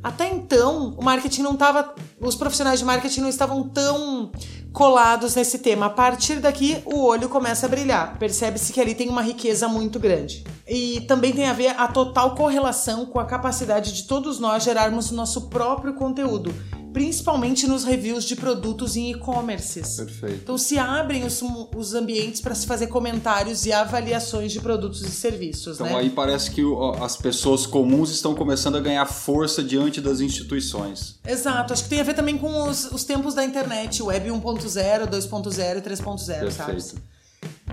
Até 0.03 0.29
então, 0.29 0.95
o 0.97 1.05
marketing 1.05 1.43
não 1.43 1.53
estava. 1.53 1.95
Os 2.21 2.35
profissionais 2.35 2.79
de 2.79 2.85
marketing 2.85 3.21
não 3.21 3.29
estavam 3.29 3.69
tão 3.69 4.31
colados 4.73 5.35
nesse 5.35 5.59
tema. 5.59 5.87
A 5.87 5.91
partir 5.91 6.37
daqui, 6.37 6.83
o 6.87 7.05
olho 7.05 7.29
começa 7.29 7.67
a 7.67 7.69
brilhar. 7.69 8.19
Percebe-se 8.19 8.73
que 8.73 8.81
ali 8.81 8.95
tem 8.95 9.09
uma 9.09 9.23
riqueza 9.23 9.69
muito 9.69 9.99
grande. 9.99 10.45
E 10.67 11.01
também 11.03 11.33
tem 11.33 11.47
a 11.49 11.53
ver 11.53 11.75
a 11.79 11.89
total 11.89 12.35
correlação 12.35 13.05
com 13.05 13.19
a 13.19 13.25
capacidade 13.25 13.93
de 13.93 14.05
todos 14.05 14.39
nós 14.39 14.63
gerarmos 14.63 15.11
o 15.11 15.15
nosso 15.15 15.49
próprio 15.49 15.95
conteúdo, 15.95 16.55
principalmente 16.93 17.67
nos 17.67 17.85
reviews 17.85 18.25
de 18.25 18.37
produtos 18.37 18.97
em 18.97 19.13
e-commerces. 19.13 19.97
Perfeito. 19.97 20.41
Então 20.43 20.59
se 20.59 20.79
abrem 20.79 21.25
os, 21.25 21.43
os 21.75 21.95
ambientes 21.95 22.41
para 22.41 22.55
se 22.55 22.67
fazer 22.67 22.89
comentários 22.89 23.67
e 23.67 23.73
avaliações 23.73 24.53
de 24.53 24.61
produtos 24.61 25.03
e 25.03 25.11
serviços. 25.11 25.77
Então 25.77 25.87
né? 25.87 25.97
aí 25.97 26.11
parece 26.11 26.51
que 26.51 26.63
as 27.01 27.17
pessoas 27.17 27.67
comuns 27.67 28.11
estão 28.11 28.35
começando 28.35 28.77
a 28.77 28.81
ganhar 28.81 29.07
força 29.07 29.63
diante 29.63 30.01
das 30.01 30.21
instituições. 30.21 31.19
Exato, 31.27 31.73
acho 31.73 31.85
que 31.85 31.89
tem 31.89 32.01
a 32.01 32.05
ver 32.05 32.15
também 32.15 32.37
com 32.37 32.69
os, 32.69 32.91
os 32.91 33.05
tempos 33.05 33.35
da 33.35 33.45
internet, 33.45 34.03
web 34.03 34.29
1.0, 34.29 35.09
2.0 35.09 35.79
e 35.79 35.81
3.0, 35.81 36.51
sabe? 36.51 36.83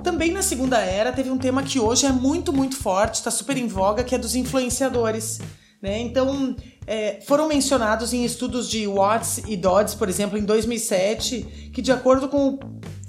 Também 0.04 0.32
na 0.32 0.42
segunda 0.42 0.80
era 0.80 1.12
teve 1.12 1.30
um 1.30 1.38
tema 1.38 1.64
que 1.64 1.80
hoje 1.80 2.06
é 2.06 2.12
muito, 2.12 2.54
muito 2.54 2.76
forte, 2.78 3.16
está 3.16 3.32
super 3.32 3.58
em 3.58 3.68
voga, 3.68 4.04
que 4.04 4.16
é 4.16 4.18
dos 4.18 4.36
influenciadores. 4.36 5.40
Né? 5.82 6.00
Então, 6.00 6.56
é, 6.88 7.20
foram 7.28 7.50
mencionados 7.50 8.14
em 8.14 8.24
estudos 8.24 8.70
de 8.70 8.88
Watts 8.88 9.40
e 9.46 9.58
Dodds, 9.58 9.94
por 9.94 10.08
exemplo, 10.08 10.38
em 10.38 10.46
2007, 10.46 11.72
que 11.74 11.82
de 11.82 11.92
acordo 11.92 12.30
com 12.30 12.58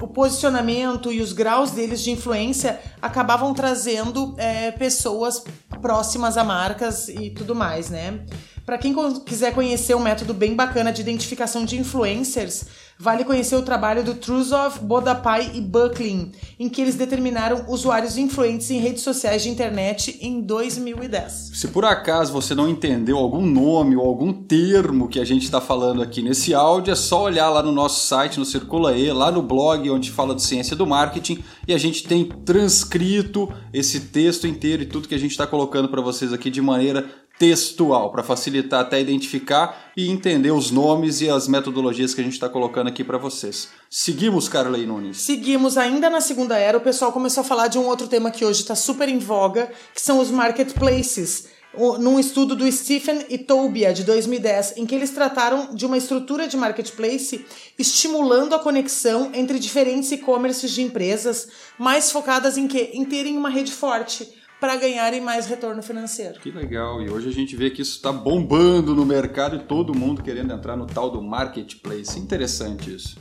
o 0.01 0.09
posicionamento 0.09 1.13
e 1.13 1.21
os 1.21 1.33
graus 1.33 1.71
deles 1.71 2.03
de 2.03 2.11
influência 2.11 2.81
acabavam 3.01 3.55
trazendo 3.55 4.35
é, 4.37 4.73
pessoas 4.73 5.45
próximas 5.81 6.37
a 6.37 6.43
marcas 6.43 7.09
e 7.09 7.31
tudo 7.31 7.55
mais, 7.55 7.89
né? 7.89 8.21
Para 8.67 8.77
quem 8.77 8.95
quiser 9.21 9.55
conhecer 9.55 9.95
um 9.95 10.01
método 10.01 10.35
bem 10.35 10.55
bacana 10.55 10.93
de 10.93 11.01
identificação 11.01 11.65
de 11.65 11.79
influencers, 11.79 12.67
vale 12.99 13.25
conhecer 13.25 13.55
o 13.55 13.63
trabalho 13.63 14.03
do 14.03 14.15
Trusov, 14.15 14.81
Bodapai 14.81 15.53
e 15.55 15.61
Bucklin, 15.61 16.33
em 16.59 16.69
que 16.69 16.83
eles 16.83 16.97
determinaram 16.97 17.67
usuários 17.69 18.19
influentes 18.19 18.71
em 18.71 18.81
redes 18.81 19.03
sociais 19.03 19.43
de 19.43 19.49
internet 19.49 20.19
em 20.21 20.41
2010. 20.41 21.53
Se 21.55 21.69
por 21.69 21.85
acaso 21.85 22.33
você 22.33 22.55
não 22.55 22.69
entendeu 22.69 23.17
algum 23.17 23.41
nome 23.41 23.95
ou 23.95 24.05
algum 24.05 24.33
termo 24.33 25.09
que 25.09 25.21
a 25.21 25.25
gente 25.25 25.45
está 25.45 25.61
falando 25.61 26.03
aqui 26.03 26.23
nesse 26.23 26.53
áudio, 26.55 26.93
é 26.93 26.97
só 26.97 27.23
olhar 27.23 27.49
lá 27.49 27.63
no 27.63 27.71
nosso 27.71 28.05
site, 28.05 28.39
no 28.39 28.45
Circula 28.45 28.97
E, 28.97 29.13
lá 29.13 29.31
no 29.31 29.43
blog 29.43 29.89
onde 29.91 30.11
fala 30.11 30.35
de 30.35 30.43
ciência 30.43 30.75
do 30.75 30.87
marketing, 30.87 31.45
e 31.69 31.73
a 31.73 31.79
gente 31.79 32.03
tem 32.03 32.25
transcrito 32.45 33.49
esse 33.73 34.01
texto 34.01 34.47
inteiro 34.47 34.83
e 34.83 34.87
tudo 34.87 35.07
que 35.07 35.15
a 35.15 35.19
gente 35.19 35.31
está 35.31 35.47
colocando 35.47 35.89
para 35.89 36.01
vocês 36.01 36.33
aqui 36.33 36.51
de 36.51 36.61
maneira 36.61 37.09
textual, 37.39 38.11
para 38.11 38.23
facilitar 38.23 38.81
até 38.81 39.01
identificar 39.01 39.91
e 39.97 40.11
entender 40.11 40.51
os 40.51 40.71
nomes 40.71 41.21
e 41.21 41.31
as 41.31 41.47
metodologias 41.47 42.13
que 42.13 42.21
a 42.21 42.25
gente 42.25 42.33
está 42.33 42.49
colocando 42.49 42.89
aqui 42.89 43.05
para 43.05 43.17
vocês. 43.17 43.69
Seguimos, 43.89 44.49
Carley 44.49 44.87
Nunes. 44.87 45.19
Seguimos. 45.19 45.79
Ainda 45.79 46.11
na 46.11 46.21
segunda 46.21 46.59
era, 46.59 46.77
o 46.77 46.81
pessoal 46.81 47.13
começou 47.13 47.43
a 47.43 47.45
falar 47.45 47.69
de 47.69 47.79
um 47.79 47.87
outro 47.87 48.09
tema 48.09 48.31
que 48.31 48.45
hoje 48.45 48.63
está 48.63 48.75
super 48.75 49.09
em 49.09 49.19
voga, 49.19 49.71
que 49.95 50.01
são 50.01 50.19
os 50.19 50.31
marketplaces. 50.31 51.57
Num 52.01 52.19
estudo 52.19 52.57
do 52.57 52.71
Stephen 52.73 53.27
e 53.29 53.39
Tobia, 53.39 53.93
de 53.93 54.03
2010, 54.03 54.79
em 54.79 54.87
que 54.87 54.95
eles 54.95 55.11
trataram 55.11 55.75
de 55.75 55.87
uma 55.87 55.99
estrutura 55.99 56.49
de 56.49 56.57
marketplace 56.57 57.45
estimulando 57.79 58.55
a 58.55 58.59
conexão 58.59 59.31
entre 59.35 59.59
diferentes 59.59 60.11
e-commerces 60.11 60.73
de 60.73 60.83
empresas, 60.83 61.47
mais 61.79 62.11
focadas 62.11 62.57
em 62.57 62.67
quê? 62.67 62.91
Em 62.95 63.05
terem 63.05 63.37
uma 63.37 63.51
rede 63.51 63.71
forte 63.71 64.38
para 64.61 64.77
ganharem 64.77 65.21
mais 65.21 65.47
retorno 65.47 65.83
financeiro. 65.83 66.41
Que 66.41 66.51
legal! 66.51 67.03
E 67.03 67.11
hoje 67.11 67.29
a 67.29 67.33
gente 67.33 67.55
vê 67.57 67.71
que 67.71 67.83
isso 67.83 67.97
está 67.97 68.13
bombando 68.13 68.95
no 68.95 69.05
mercado 69.05 69.57
e 69.57 69.61
todo 69.61 69.95
mundo 69.95 70.23
querendo 70.23 70.53
entrar 70.53 70.77
no 70.77 70.87
tal 70.87 71.11
do 71.11 71.23
marketplace. 71.23 72.19
Interessante 72.19 72.95
isso. 72.95 73.19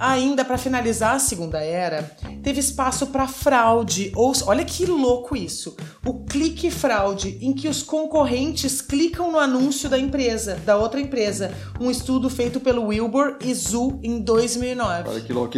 Ainda 0.00 0.46
para 0.46 0.56
finalizar 0.56 1.16
a 1.16 1.18
segunda 1.18 1.58
era, 1.58 2.10
teve 2.42 2.58
espaço 2.58 3.08
para 3.08 3.28
fraude. 3.28 4.10
Ou 4.16 4.32
olha 4.46 4.64
que 4.64 4.86
louco 4.86 5.36
isso. 5.36 5.76
O 6.06 6.24
clique 6.24 6.70
fraude, 6.70 7.36
em 7.42 7.52
que 7.52 7.68
os 7.68 7.82
concorrentes 7.82 8.80
clicam 8.80 9.30
no 9.30 9.38
anúncio 9.38 9.90
da 9.90 9.98
empresa, 9.98 10.58
da 10.64 10.78
outra 10.78 10.98
empresa. 10.98 11.52
Um 11.78 11.90
estudo 11.90 12.30
feito 12.30 12.58
pelo 12.60 12.86
Wilbur 12.86 13.36
e 13.44 13.52
Zu 13.52 14.00
em 14.02 14.20
2009. 14.20 15.10
Olha 15.10 15.20
que 15.20 15.34
louco. 15.34 15.52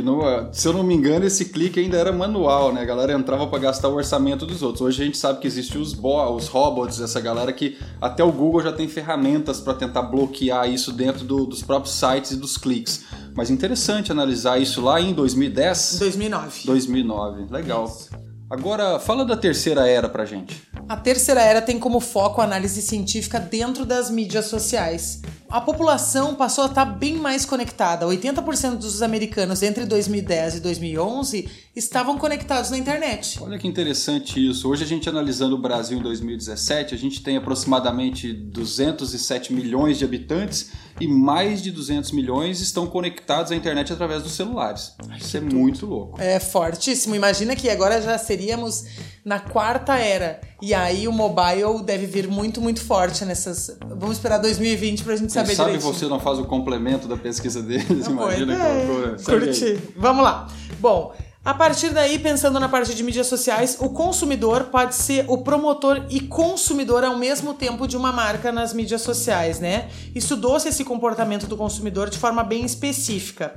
se 0.50 0.66
eu 0.66 0.72
não 0.72 0.82
me 0.82 0.92
engano, 0.92 1.24
esse 1.24 1.44
clique 1.44 1.78
ainda 1.78 1.96
era 1.96 2.10
manual, 2.10 2.72
né? 2.72 2.82
A 2.82 2.84
galera 2.84 3.12
entrava 3.12 3.46
para 3.46 3.60
gastar 3.60 3.90
o 3.90 3.94
orçamento 3.94 4.44
dos 4.44 4.60
outros. 4.60 4.80
Hoje 4.80 5.02
a 5.02 5.06
gente 5.06 5.18
sabe 5.18 5.38
que 5.38 5.46
existem 5.46 5.80
os, 5.80 5.96
os 5.96 6.48
robots, 6.48 7.00
essa 7.00 7.20
galera 7.20 7.52
que 7.52 7.78
até 8.00 8.24
o 8.24 8.32
Google 8.32 8.60
já 8.60 8.72
tem 8.72 8.88
ferramentas 8.88 9.60
para 9.60 9.74
tentar 9.74 10.02
bloquear 10.02 10.68
isso 10.68 10.92
dentro 10.92 11.24
do, 11.24 11.46
dos 11.46 11.62
próprios 11.62 11.94
sites 11.94 12.32
e 12.32 12.36
dos 12.36 12.56
cliques. 12.56 13.04
Mas 13.34 13.48
interessante 13.48 14.12
analisar 14.12 14.31
isso 14.60 14.80
lá 14.80 15.00
em 15.00 15.12
2010? 15.12 15.98
2009. 15.98 16.66
2009, 16.66 17.52
legal. 17.52 17.84
Isso. 17.84 18.10
Agora, 18.50 18.98
fala 18.98 19.24
da 19.24 19.34
terceira 19.34 19.88
era 19.88 20.10
pra 20.10 20.26
gente. 20.26 20.62
A 20.86 20.94
terceira 20.94 21.40
era 21.40 21.62
tem 21.62 21.78
como 21.78 22.00
foco 22.00 22.40
a 22.40 22.44
análise 22.44 22.82
científica 22.82 23.40
dentro 23.40 23.86
das 23.86 24.10
mídias 24.10 24.44
sociais 24.44 25.22
a 25.52 25.60
população 25.60 26.34
passou 26.34 26.64
a 26.64 26.66
estar 26.68 26.86
bem 26.86 27.16
mais 27.16 27.44
conectada. 27.44 28.06
80% 28.06 28.76
dos 28.76 29.02
americanos 29.02 29.62
entre 29.62 29.84
2010 29.84 30.56
e 30.56 30.60
2011 30.60 31.46
estavam 31.76 32.16
conectados 32.16 32.70
na 32.70 32.78
internet. 32.78 33.38
Olha 33.38 33.58
que 33.58 33.68
interessante 33.68 34.48
isso. 34.48 34.66
Hoje 34.66 34.82
a 34.82 34.86
gente 34.86 35.10
analisando 35.10 35.54
o 35.54 35.58
Brasil 35.58 35.98
em 35.98 36.02
2017, 36.02 36.94
a 36.94 36.98
gente 36.98 37.22
tem 37.22 37.36
aproximadamente 37.36 38.32
207 38.32 39.52
milhões 39.52 39.98
de 39.98 40.06
habitantes 40.06 40.70
e 40.98 41.06
mais 41.06 41.62
de 41.62 41.70
200 41.70 42.12
milhões 42.12 42.60
estão 42.62 42.86
conectados 42.86 43.52
à 43.52 43.54
internet 43.54 43.92
através 43.92 44.22
dos 44.22 44.32
celulares. 44.32 44.94
Isso 45.18 45.36
é 45.36 45.40
muito 45.40 45.84
louco. 45.84 46.18
É 46.18 46.40
fortíssimo. 46.40 47.14
Imagina 47.14 47.54
que 47.54 47.68
agora 47.68 48.00
já 48.00 48.16
seríamos 48.16 48.84
na 49.24 49.38
quarta 49.38 49.96
era. 49.96 50.40
E 50.60 50.74
aí 50.74 51.06
o 51.06 51.12
mobile 51.12 51.82
deve 51.84 52.06
vir 52.06 52.28
muito, 52.28 52.60
muito 52.60 52.80
forte 52.80 53.24
nessas. 53.24 53.76
Vamos 53.88 54.16
esperar 54.16 54.38
2020 54.38 55.04
pra 55.04 55.16
gente 55.16 55.32
saber 55.32 55.48
Quem 55.48 55.56
sabe 55.56 55.78
você 55.78 56.06
não 56.06 56.20
faz 56.20 56.38
o 56.38 56.44
complemento 56.44 57.06
da 57.06 57.16
pesquisa 57.16 57.62
deles, 57.62 58.08
não 58.08 58.12
imagina 58.12 58.56
que 58.56 58.62
loucura. 58.62 59.16
Curti. 59.24 59.78
Vamos 59.96 60.24
lá. 60.24 60.48
Bom, 60.80 61.14
a 61.44 61.54
partir 61.54 61.90
daí, 61.90 62.20
pensando 62.20 62.60
na 62.60 62.68
parte 62.68 62.94
de 62.94 63.02
mídias 63.02 63.26
sociais, 63.26 63.76
o 63.80 63.90
consumidor 63.90 64.64
pode 64.64 64.94
ser 64.94 65.24
o 65.28 65.38
promotor 65.38 66.06
e 66.08 66.20
consumidor 66.20 67.02
ao 67.02 67.16
mesmo 67.16 67.52
tempo 67.52 67.88
de 67.88 67.96
uma 67.96 68.12
marca 68.12 68.52
nas 68.52 68.72
mídias 68.72 69.02
sociais, 69.02 69.58
né? 69.58 69.88
Estudou-se 70.14 70.68
esse 70.68 70.84
comportamento 70.84 71.48
do 71.48 71.56
consumidor 71.56 72.10
de 72.10 72.18
forma 72.18 72.44
bem 72.44 72.64
específica 72.64 73.54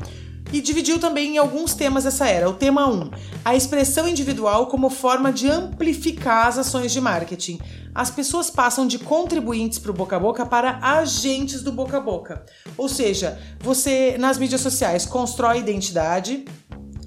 e 0.52 0.62
dividiu 0.62 1.00
também 1.00 1.36
em 1.36 1.38
alguns 1.38 1.74
temas 1.74 2.06
essa 2.06 2.28
era. 2.28 2.50
O 2.50 2.54
tema 2.54 2.88
1, 2.88 3.12
a 3.44 3.56
expressão 3.56 4.08
individual 4.08 4.68
como 4.68 4.90
forma 4.90 5.32
de 5.32 5.50
amplificar 5.50 6.48
as 6.48 6.58
ações 6.58 6.92
de 6.92 7.02
marketing. 7.02 7.60
As 7.94 8.12
pessoas 8.12 8.50
passam 8.50 8.86
de 8.86 9.00
contribuintes 9.00 9.80
para 9.80 9.92
o 9.92 9.94
boca 9.94 10.16
a 10.16 10.20
boca 10.20 10.46
para 10.46 10.80
agentes 10.82 11.62
do 11.62 11.72
boca 11.72 11.98
a 11.98 12.02
boca. 12.02 12.46
Ou 12.78 12.90
seja, 12.90 13.40
você 13.60 14.18
nas 14.18 14.38
mídias 14.38 14.62
sociais 14.62 15.06
constrói 15.06 15.60
identidade, 15.60 16.46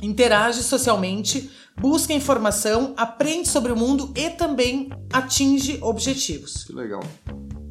interage 0.00 0.62
socialmente, 0.62 1.50
busca 1.76 2.12
informação, 2.12 2.94
aprende 2.96 3.48
sobre 3.48 3.72
o 3.72 3.76
mundo 3.76 4.12
e 4.16 4.30
também 4.30 4.90
atinge 5.12 5.78
objetivos. 5.82 6.64
Que 6.64 6.72
legal 6.72 7.02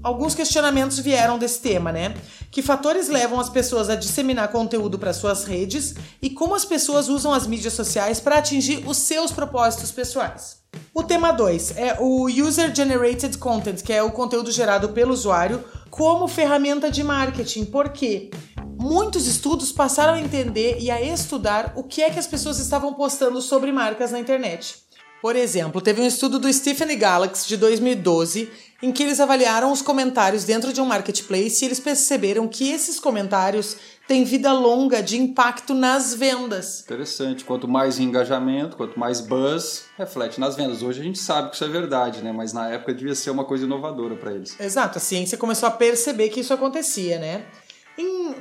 alguns 0.07 0.33
questionamentos 0.33 0.99
vieram 0.99 1.37
desse 1.37 1.59
tema, 1.59 1.91
né? 1.91 2.15
Que 2.49 2.61
fatores 2.61 3.09
levam 3.09 3.39
as 3.41 3.49
pessoas 3.49 3.89
a 3.89 3.95
disseminar 3.95 4.47
conteúdo 4.47 4.97
para 4.97 5.11
suas 5.11 5.43
redes 5.43 5.95
e 6.21 6.29
como 6.29 6.55
as 6.55 6.63
pessoas 6.63 7.09
usam 7.09 7.33
as 7.33 7.45
mídias 7.45 7.73
sociais 7.73 8.19
para 8.19 8.37
atingir 8.37 8.87
os 8.87 8.97
seus 8.97 9.31
propósitos 9.31 9.91
pessoais. 9.91 10.59
O 10.93 11.03
tema 11.03 11.31
2 11.33 11.75
é 11.75 11.97
o 11.99 12.25
User 12.27 12.73
Generated 12.73 13.37
Content, 13.37 13.81
que 13.81 13.91
é 13.91 14.01
o 14.01 14.11
conteúdo 14.11 14.49
gerado 14.49 14.89
pelo 14.89 15.11
usuário 15.11 15.61
como 15.89 16.27
ferramenta 16.27 16.89
de 16.89 17.03
marketing. 17.03 17.65
Por 17.65 17.89
quê? 17.89 18.31
Muitos 18.79 19.27
estudos 19.27 19.73
passaram 19.73 20.13
a 20.13 20.21
entender 20.21 20.77
e 20.79 20.89
a 20.89 21.01
estudar 21.01 21.73
o 21.75 21.83
que 21.83 22.01
é 22.01 22.09
que 22.09 22.19
as 22.19 22.27
pessoas 22.27 22.59
estavam 22.59 22.93
postando 22.93 23.41
sobre 23.41 23.73
marcas 23.73 24.11
na 24.11 24.19
internet. 24.19 24.87
Por 25.21 25.35
exemplo, 25.35 25.81
teve 25.81 25.99
um 25.99 26.05
estudo 26.05 26.37
do 26.37 26.51
Stephen 26.53 26.95
Galaxy 26.97 27.47
de 27.47 27.57
2012 27.57 28.49
em 28.81 28.91
que 28.91 29.01
eles 29.01 29.19
avaliaram 29.19 29.71
os 29.71 29.81
comentários 29.81 30.43
dentro 30.43 30.71
de 30.71 30.79
um 30.79 30.85
marketplace 30.85 31.63
e 31.63 31.67
eles 31.67 31.79
perceberam 31.79 32.47
que 32.47 32.69
esses 32.71 32.99
comentários 32.99 33.77
têm 34.07 34.23
vida 34.23 34.53
longa 34.53 35.01
de 35.01 35.17
impacto 35.17 35.73
nas 35.73 36.13
vendas. 36.13 36.81
Interessante. 36.81 37.43
Quanto 37.43 37.67
mais 37.67 37.99
engajamento, 37.99 38.77
quanto 38.77 38.99
mais 38.99 39.19
buzz, 39.19 39.85
reflete 39.97 40.39
nas 40.39 40.55
vendas. 40.55 40.83
Hoje 40.83 41.01
a 41.01 41.03
gente 41.03 41.19
sabe 41.19 41.49
que 41.49 41.55
isso 41.55 41.65
é 41.65 41.67
verdade, 41.67 42.21
né? 42.21 42.31
Mas 42.31 42.53
na 42.53 42.69
época 42.69 42.93
devia 42.93 43.15
ser 43.15 43.31
uma 43.31 43.43
coisa 43.43 43.65
inovadora 43.65 44.15
para 44.15 44.31
eles. 44.31 44.57
Exato. 44.59 44.97
A 44.97 45.01
ciência 45.01 45.37
começou 45.37 45.67
a 45.67 45.71
perceber 45.71 46.29
que 46.29 46.39
isso 46.39 46.53
acontecia, 46.53 47.19
né? 47.19 47.45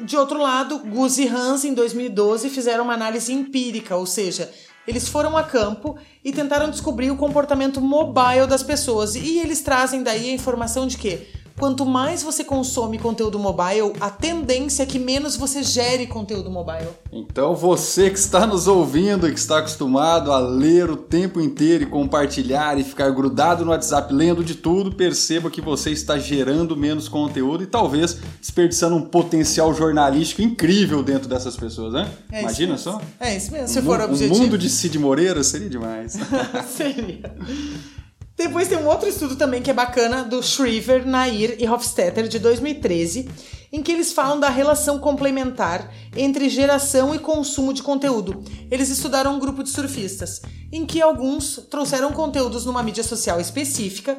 De 0.05 0.19
outro 0.19 0.39
lado, 0.39 0.81
Gus 0.81 1.17
e 1.17 1.27
Hans, 1.27 1.65
em 1.65 1.73
2012, 1.73 2.51
fizeram 2.51 2.85
uma 2.85 2.93
análise 2.93 3.33
empírica, 3.33 3.97
ou 3.97 4.05
seja, 4.05 4.53
eles 4.87 5.09
foram 5.09 5.37
a 5.37 5.43
campo 5.43 5.97
e 6.25 6.33
tentaram 6.33 6.71
descobrir 6.71 7.11
o 7.11 7.17
comportamento 7.17 7.81
mobile 7.81 8.47
das 8.49 8.63
pessoas. 8.63 9.15
E 9.15 9.39
eles 9.39 9.61
trazem 9.61 10.03
daí 10.03 10.31
a 10.31 10.35
informação 10.35 10.87
de 10.87 10.97
que 10.97 11.27
quanto 11.59 11.87
mais 11.87 12.23
você 12.23 12.45
consome 12.45 12.99
conteúdo 12.99 13.39
mobile, 13.39 13.93
a 14.01 14.11
tendência 14.11 14.83
é 14.83 14.87
que 14.87 14.99
menos 14.99 15.37
você 15.37 15.63
gere 15.63 16.07
conteúdo 16.07 16.51
mobile. 16.51 16.89
Então 17.13 17.55
você 17.55 18.11
que 18.11 18.19
está 18.19 18.47
nos 18.47 18.69
ouvindo 18.69 19.29
e 19.29 19.33
que 19.33 19.39
está 19.39 19.59
acostumado 19.59 20.33
a 20.33 20.39
ler 20.39 20.91
o 20.91 20.97
tempo 20.97 21.41
inteiro 21.41 21.85
e 21.85 21.87
compartilhar 21.87 22.79
e 22.79 22.85
ficar 22.85 23.11
grudado 23.11 23.65
no 23.65 23.71
WhatsApp 23.71 24.13
lendo 24.13 24.45
de 24.45 24.55
tudo, 24.55 24.95
perceba 24.95 25.51
que 25.51 25.61
você 25.61 25.91
está 25.91 26.19
gerando 26.19 26.77
menos 26.77 27.09
conteúdo 27.09 27.63
e 27.63 27.67
talvez 27.67 28.19
desperdiçando 28.41 28.97
um 28.97 29.03
potencial 29.03 29.73
jornalístico 29.73 30.43
incrível 30.43 31.03
dentro 31.03 31.29
dessas 31.29 31.57
pessoas, 31.57 31.93
né? 31.93 32.11
É 32.31 32.41
Imagina 32.43 32.77
só. 32.77 33.01
É 33.19 33.37
isso 33.37 33.51
mesmo, 33.51 33.69
se 33.69 33.79
um, 33.81 33.83
for 33.83 34.01
objetivo. 34.01 34.35
Um 34.35 34.39
mundo 34.39 34.59
de 34.59 34.69
Cid 34.69 34.99
Moreira 34.99 35.43
seria 35.43 35.69
demais. 35.69 36.19
Seria. 36.69 37.35
Depois 38.37 38.69
tem 38.69 38.77
um 38.77 38.87
outro 38.87 39.09
estudo 39.09 39.35
também 39.35 39.63
que 39.63 39.71
é 39.71 39.75
bacana, 39.75 40.23
do 40.23 40.43
Shriver, 40.43 41.07
Nair 41.07 41.57
e 41.59 41.67
Hofstetter, 41.67 42.29
de 42.29 42.39
2013, 42.39 43.31
em 43.73 43.83
que 43.83 43.91
eles 43.91 44.13
falam 44.13 44.39
da 44.39 44.51
relação 44.51 44.99
complementar 44.99 45.91
entre 46.15 46.51
geração 46.51 47.15
e 47.15 47.19
consumo 47.19 47.73
de 47.73 47.83
conteúdo. 47.83 48.45
Eles 48.71 48.91
estudaram 48.91 49.35
um 49.35 49.39
grupo 49.39 49.63
de 49.63 49.71
surfistas, 49.71 50.43
em 50.71 50.85
que 50.85 51.01
alguns 51.01 51.67
trouxeram 51.71 52.13
conteúdos 52.13 52.67
numa 52.67 52.83
mídia 52.83 53.03
social 53.03 53.41
específica. 53.41 54.19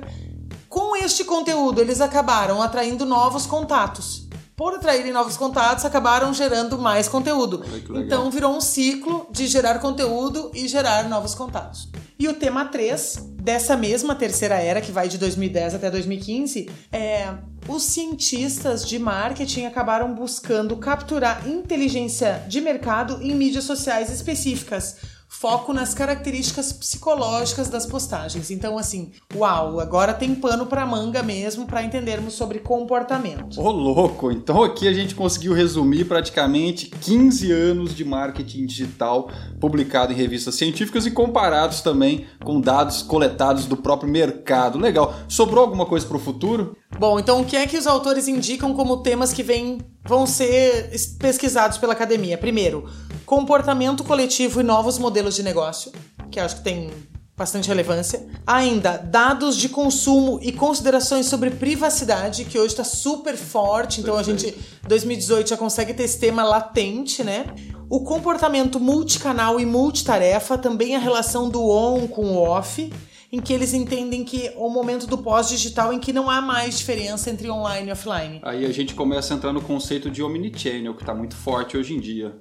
Com 0.68 0.96
este 0.96 1.24
conteúdo, 1.24 1.80
eles 1.80 2.02
acabaram 2.02 2.60
atraindo 2.60 3.06
novos 3.06 3.46
contatos. 3.46 4.28
Por 4.56 4.74
atraírem 4.74 5.14
novos 5.14 5.38
contatos, 5.38 5.86
acabaram 5.86 6.34
gerando 6.34 6.80
mais 6.80 7.08
conteúdo. 7.08 7.64
Então 7.96 8.32
virou 8.32 8.56
um 8.56 8.62
ciclo 8.62 9.28
de 9.30 9.46
gerar 9.46 9.78
conteúdo 9.78 10.50
e 10.56 10.68
gerar 10.68 11.08
novos 11.08 11.36
contatos. 11.36 11.88
E 12.18 12.28
o 12.28 12.34
tema 12.34 12.66
3 12.66 13.37
dessa 13.48 13.78
mesma 13.78 14.14
terceira 14.14 14.56
era, 14.56 14.82
que 14.82 14.92
vai 14.92 15.08
de 15.08 15.18
2010 15.18 15.76
até 15.76 15.90
2015, 15.90 16.70
é 16.92 17.34
os 17.66 17.84
cientistas 17.84 18.86
de 18.86 19.00
marketing 19.00 19.64
acabaram 19.64 20.14
buscando 20.14 20.76
capturar 20.76 21.48
inteligência 21.48 22.44
de 22.50 22.60
mercado 22.60 23.22
em 23.22 23.34
mídias 23.34 23.64
sociais 23.64 24.12
específicas. 24.12 24.98
Foco 25.30 25.74
nas 25.74 25.94
características 25.94 26.72
psicológicas 26.74 27.68
das 27.70 27.86
postagens. 27.86 28.50
Então, 28.50 28.78
assim, 28.78 29.12
uau, 29.36 29.80
agora 29.80 30.14
tem 30.14 30.34
pano 30.34 30.66
pra 30.66 30.86
manga 30.86 31.22
mesmo 31.22 31.66
para 31.68 31.84
entendermos 31.84 32.34
sobre 32.34 32.60
comportamento. 32.60 33.60
Ô 33.62 33.70
louco, 33.70 34.32
então 34.32 34.64
aqui 34.64 34.88
a 34.88 34.94
gente 34.94 35.14
conseguiu 35.14 35.54
resumir 35.54 36.06
praticamente 36.06 36.88
15 36.90 37.52
anos 37.52 37.94
de 37.94 38.04
marketing 38.06 38.66
digital 38.66 39.30
publicado 39.60 40.14
em 40.14 40.16
revistas 40.16 40.56
científicas 40.56 41.06
e 41.06 41.12
comparados 41.12 41.82
também 41.82 42.26
com 42.44 42.60
dados 42.62 43.02
coletados 43.02 43.66
do 43.66 43.78
próprio 43.78 44.10
mercado. 44.10 44.80
Legal. 44.80 45.14
Sobrou 45.28 45.64
alguma 45.66 45.86
coisa 45.86 46.06
para 46.08 46.18
o 46.18 46.20
futuro? 46.20 46.76
Bom, 46.98 47.20
então 47.20 47.42
o 47.42 47.46
que 47.46 47.56
é 47.58 47.68
que 47.68 47.78
os 47.78 47.86
autores 47.86 48.28
indicam 48.28 48.74
como 48.74 48.98
temas 49.04 49.34
que 49.34 49.44
vêm, 49.44 49.80
vão 50.06 50.26
ser 50.26 50.90
es- 50.94 51.06
pesquisados 51.06 51.78
pela 51.78 51.94
academia? 51.94 52.38
Primeiro, 52.38 52.90
comportamento 53.28 54.06
coletivo 54.06 54.62
e 54.62 54.64
novos 54.64 54.98
modelos 54.98 55.36
de 55.36 55.44
negócio, 55.44 55.92
que 56.32 56.40
acho 56.40 56.56
que 56.56 56.64
tem 56.64 56.90
bastante 57.36 57.68
relevância. 57.68 58.26
Ainda, 58.48 58.98
dados 58.98 59.58
de 59.58 59.68
consumo 59.68 60.40
e 60.42 60.54
considerações 60.54 61.26
sobre 61.26 61.52
privacidade, 61.52 62.46
que 62.46 62.58
hoje 62.58 62.70
está 62.70 62.86
super 62.86 63.36
forte, 63.36 64.00
então 64.00 64.16
a 64.16 64.24
gente, 64.24 64.56
2018, 64.88 65.50
já 65.50 65.58
consegue 65.58 65.94
ter 65.94 66.04
esse 66.04 66.18
tema 66.18 66.42
latente, 66.42 67.22
né? 67.22 67.46
O 67.90 68.00
comportamento 68.00 68.80
multicanal 68.80 69.60
e 69.60 69.66
multitarefa, 69.66 70.58
também 70.58 70.96
a 70.96 71.00
relação 71.00 71.50
do 71.50 71.70
on 71.70 72.08
com 72.08 72.28
o 72.28 72.38
off 72.38 72.90
em 73.30 73.42
que 73.42 73.52
eles 73.52 73.74
entendem 73.74 74.24
que 74.24 74.54
o 74.56 74.70
momento 74.70 75.06
do 75.06 75.18
pós-digital 75.18 75.92
em 75.92 76.00
que 76.00 76.14
não 76.14 76.30
há 76.30 76.40
mais 76.40 76.78
diferença 76.78 77.30
entre 77.30 77.52
online 77.52 77.90
e 77.90 77.92
offline. 77.92 78.40
Aí 78.42 78.66
a 78.66 78.72
gente 78.72 78.96
começa 78.96 79.34
a 79.34 79.38
entrar 79.38 79.52
no 79.52 79.62
conceito 79.62 80.10
de 80.10 80.24
omnichannel, 80.24 80.94
que 80.94 81.02
está 81.02 81.14
muito 81.14 81.36
forte 81.36 81.76
hoje 81.76 81.94
em 81.94 82.00
dia. 82.00 82.40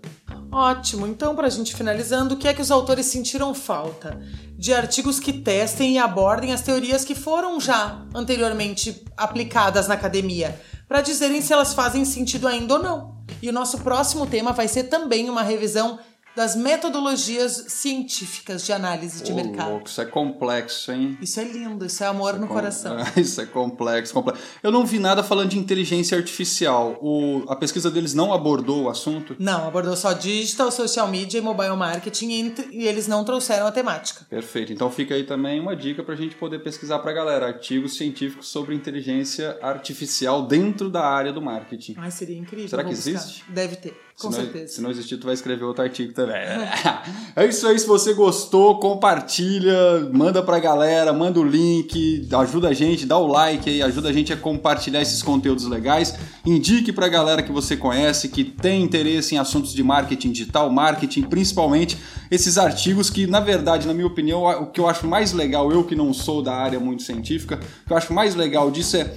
Ótimo. 0.57 1.07
Então, 1.07 1.37
para 1.37 1.49
a 1.49 1.51
gente 1.51 1.77
finalizando, 1.77 2.35
o 2.35 2.39
que 2.39 2.49
é 2.49 2.55
que 2.55 2.63
os 2.63 2.71
autores 2.71 3.05
sentiram 3.05 3.53
falta? 3.53 4.19
De 4.57 4.73
artigos 4.73 5.21
que 5.21 5.31
testem 5.31 5.97
e 5.97 5.99
abordem 5.99 6.51
as 6.51 6.63
teorias 6.63 7.05
que 7.05 7.15
foram 7.15 7.61
já 7.61 8.03
anteriormente 8.15 9.05
aplicadas 9.19 9.87
na 9.87 9.93
academia, 9.93 10.59
para 10.89 11.03
dizerem 11.03 11.43
se 11.43 11.53
elas 11.53 11.75
fazem 11.75 12.07
sentido 12.07 12.49
ainda 12.49 12.73
ou 12.73 12.83
não. 12.83 13.17
E 13.43 13.51
o 13.51 13.53
nosso 13.53 13.81
próximo 13.81 14.25
tema 14.25 14.55
vai 14.55 14.67
ser 14.67 14.85
também 14.85 15.29
uma 15.29 15.43
revisão 15.43 15.99
das 16.37 16.55
metodologias 16.55 17.65
científicas 17.69 18.65
de 18.65 18.73
análise 18.73 19.23
de 19.25 19.33
Ô, 19.33 19.35
mercado. 19.35 19.71
louco, 19.71 19.89
isso 19.89 20.01
é 20.01 20.05
complexo, 20.05 20.93
hein? 20.93 21.17
Isso 21.21 21.41
é 21.41 21.45
lindo, 21.45 21.85
isso 21.87 22.05
é 22.05 22.07
amor 22.07 22.39
no 22.39 22.47
Com- 22.47 22.55
coração. 22.55 22.97
Isso 23.17 23.41
é 23.41 23.47
complexo, 23.47 24.13
complexo. 24.13 24.43
Eu 24.63 24.71
não 24.71 24.85
vi 24.85 24.99
nada 24.99 25.23
falando 25.23 25.51
de 25.51 25.59
inteligência 25.59 26.17
artificial. 26.17 26.99
O, 27.01 27.45
a 27.49 27.57
pesquisa 27.57 27.91
deles 27.91 28.13
não 28.15 28.33
abordou 28.33 28.85
o 28.85 28.89
assunto? 28.91 29.35
Não, 29.39 29.67
abordou 29.67 29.97
só 29.97 30.13
digital, 30.13 30.71
social 30.71 31.09
media 31.09 31.39
e 31.39 31.41
mobile 31.41 31.77
marketing 31.77 32.53
e 32.73 32.87
eles 32.87 33.07
não 33.09 33.25
trouxeram 33.25 33.67
a 33.67 33.73
temática. 33.73 34.27
Perfeito. 34.29 34.73
Então 34.73 34.91
fica 34.91 35.15
aí 35.15 35.25
também 35.25 35.59
uma 35.61 35.75
dica 35.75 36.03
para 36.03 36.15
a 36.15 36.17
gente 36.17 36.35
poder 36.37 36.59
pesquisar 36.61 36.99
para 36.99 37.11
a 37.11 37.15
galera 37.15 37.47
artigos 37.47 37.97
científicos 37.97 38.49
sobre 38.49 38.75
inteligência 38.75 39.59
artificial 39.63 40.47
dentro 40.47 40.91
da 40.91 41.05
área 41.07 41.33
do 41.33 41.41
marketing. 41.41 41.95
Ai, 41.97 42.11
seria 42.11 42.37
incrível. 42.39 42.69
Será 42.69 42.85
que 42.85 42.91
buscar. 42.91 43.11
existe? 43.11 43.45
Deve 43.49 43.77
ter, 43.77 43.97
com 44.19 44.31
se, 44.31 44.37
não, 44.39 44.45
certeza. 44.45 44.73
se 44.75 44.81
não 44.81 44.91
existir, 44.91 45.17
tu 45.17 45.25
vai 45.27 45.35
escrever 45.35 45.65
outro 45.65 45.83
artigo 45.83 46.13
também. 46.13 46.26
É 46.35 47.47
isso 47.47 47.67
aí. 47.67 47.79
Se 47.79 47.87
você 47.87 48.13
gostou, 48.15 48.79
compartilha, 48.79 50.09
manda 50.13 50.43
pra 50.43 50.59
galera, 50.59 51.13
manda 51.13 51.39
o 51.39 51.45
link, 51.45 52.29
ajuda 52.33 52.69
a 52.69 52.73
gente, 52.73 53.07
dá 53.07 53.17
o 53.19 53.27
like 53.27 53.69
aí, 53.69 53.83
ajuda 53.83 54.09
a 54.09 54.13
gente 54.13 54.33
a 54.33 54.37
compartilhar 54.37 55.01
esses 55.03 55.23
conteúdos 55.23 55.67
legais. 55.67 56.19
Indique 56.45 56.93
pra 56.93 57.09
galera 57.09 57.43
que 57.43 57.53
você 57.53 57.77
conhece, 57.77 58.29
que 58.29 58.45
tem 58.45 58.83
interesse 58.83 59.35
em 59.35 59.39
assuntos 59.39 59.73
de 59.73 59.83
marketing 59.83 60.33
digital, 60.33 60.71
marketing, 60.71 61.23
principalmente 61.23 61.99
esses 62.31 62.59
artigos 62.59 63.11
que, 63.11 63.27
na 63.27 63.41
verdade, 63.41 63.87
na 63.87 63.95
minha 63.95 64.07
opinião, 64.07 64.45
o 64.45 64.67
que 64.67 64.81
eu 64.81 64.89
acho 64.89 65.07
mais 65.07 65.33
legal, 65.33 65.71
eu 65.71 65.85
que 65.85 65.95
não 65.95 66.13
sou 66.13 66.43
da 66.43 66.55
área 66.55 66.81
muito 66.81 67.03
científica, 67.03 67.61
o 67.85 67.87
que 67.87 67.93
eu 67.93 67.97
acho 67.97 68.13
mais 68.13 68.35
legal 68.35 68.71
disso 68.71 68.97
é 68.97 69.13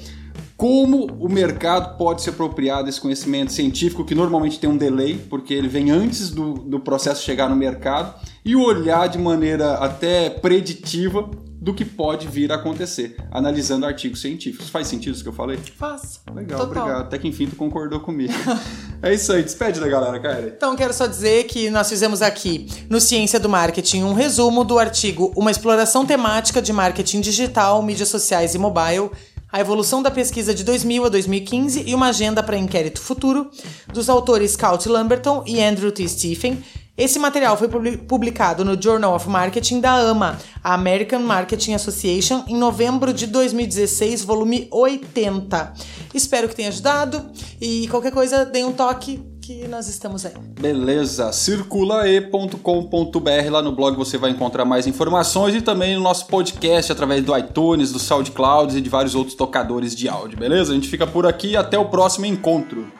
como 0.59 1.05
o 1.05 1.29
mercado 1.29 1.97
pode 1.97 2.21
se 2.21 2.29
apropriar 2.29 2.83
desse 2.83 2.99
conhecimento 2.99 3.53
científico 3.53 4.03
que 4.03 4.13
normalmente 4.13 4.59
tem 4.59 4.69
um 4.69 4.75
delay, 4.75 5.17
porque 5.29 5.53
ele 5.53 5.69
vem 5.69 5.89
antes 5.89 6.31
do, 6.31 6.55
do 6.55 6.81
processo 6.81 7.23
chegar 7.23 7.49
no 7.49 7.55
mercado, 7.55 8.13
e 8.43 8.57
olhar 8.57 9.07
de 9.07 9.17
maneira 9.17 9.75
até 9.75 10.29
preditiva 10.29 11.31
do 11.61 11.73
que 11.73 11.85
pode 11.85 12.27
vir 12.27 12.51
a 12.51 12.55
acontecer, 12.55 13.15
analisando 13.31 13.85
artigos 13.85 14.19
científicos. 14.19 14.67
Faz 14.67 14.87
sentido 14.87 15.13
isso 15.13 15.23
que 15.23 15.29
eu 15.29 15.33
falei? 15.33 15.57
Faça. 15.77 16.19
Legal, 16.33 16.59
Total. 16.59 16.83
obrigado. 16.83 17.01
Até 17.03 17.17
que 17.17 17.27
enfim 17.29 17.47
tu 17.47 17.55
concordou 17.55 18.01
comigo. 18.01 18.33
é 19.01 19.13
isso 19.13 19.31
aí, 19.31 19.41
despede 19.41 19.79
da 19.79 19.87
galera, 19.87 20.19
cara. 20.19 20.53
Então, 20.57 20.75
quero 20.75 20.93
só 20.93 21.07
dizer 21.07 21.45
que 21.45 21.69
nós 21.69 21.87
fizemos 21.87 22.21
aqui 22.21 22.67
no 22.89 22.99
Ciência 22.99 23.39
do 23.39 23.47
Marketing 23.47 24.03
um 24.03 24.13
resumo 24.13 24.65
do 24.65 24.77
artigo 24.77 25.31
Uma 25.37 25.51
exploração 25.51 26.05
temática 26.05 26.61
de 26.61 26.73
marketing 26.73 27.21
digital, 27.21 27.81
mídias 27.81 28.09
sociais 28.09 28.55
e 28.55 28.57
mobile, 28.57 29.09
a 29.51 29.59
evolução 29.59 30.01
da 30.01 30.11
pesquisa 30.11 30.53
de 30.53 30.63
2000 30.63 31.05
a 31.05 31.09
2015 31.09 31.83
e 31.85 31.95
uma 31.95 32.07
agenda 32.09 32.43
para 32.43 32.57
inquérito 32.57 33.01
futuro, 33.01 33.49
dos 33.93 34.09
autores 34.09 34.51
Scout 34.51 34.87
Lamberton 34.87 35.43
e 35.47 35.61
Andrew 35.61 35.91
T. 35.91 36.07
Stephen. 36.07 36.63
Esse 36.97 37.17
material 37.17 37.55
foi 37.57 37.69
publi- 37.69 37.97
publicado 37.97 38.65
no 38.65 38.79
Journal 38.79 39.15
of 39.15 39.29
Marketing 39.29 39.79
da 39.79 39.93
AMA, 39.93 40.37
a 40.61 40.73
American 40.73 41.21
Marketing 41.21 41.73
Association, 41.73 42.43
em 42.47 42.55
novembro 42.57 43.13
de 43.13 43.25
2016, 43.25 44.23
volume 44.25 44.67
80. 44.69 45.73
Espero 46.13 46.49
que 46.49 46.55
tenha 46.55 46.67
ajudado 46.67 47.25
e 47.61 47.87
qualquer 47.87 48.11
coisa, 48.11 48.43
dê 48.45 48.65
um 48.65 48.73
toque 48.73 49.21
que 49.49 49.67
nós 49.67 49.87
estamos 49.87 50.27
aí. 50.27 50.33
Beleza, 50.61 51.31
circulae.com.br 51.31 53.49
lá 53.49 53.63
no 53.63 53.71
blog 53.71 53.97
você 53.97 54.15
vai 54.15 54.29
encontrar 54.29 54.63
mais 54.63 54.85
informações 54.85 55.55
e 55.55 55.61
também 55.61 55.95
no 55.95 56.01
nosso 56.01 56.27
podcast 56.27 56.91
através 56.91 57.25
do 57.25 57.35
iTunes, 57.35 57.91
do 57.91 57.97
SoundCloud 57.97 58.77
e 58.77 58.81
de 58.81 58.89
vários 58.89 59.15
outros 59.15 59.35
tocadores 59.35 59.95
de 59.95 60.07
áudio, 60.07 60.37
beleza? 60.37 60.71
A 60.71 60.75
gente 60.75 60.87
fica 60.87 61.07
por 61.07 61.25
aqui 61.25 61.53
e 61.53 61.57
até 61.57 61.79
o 61.79 61.85
próximo 61.85 62.27
encontro. 62.27 62.91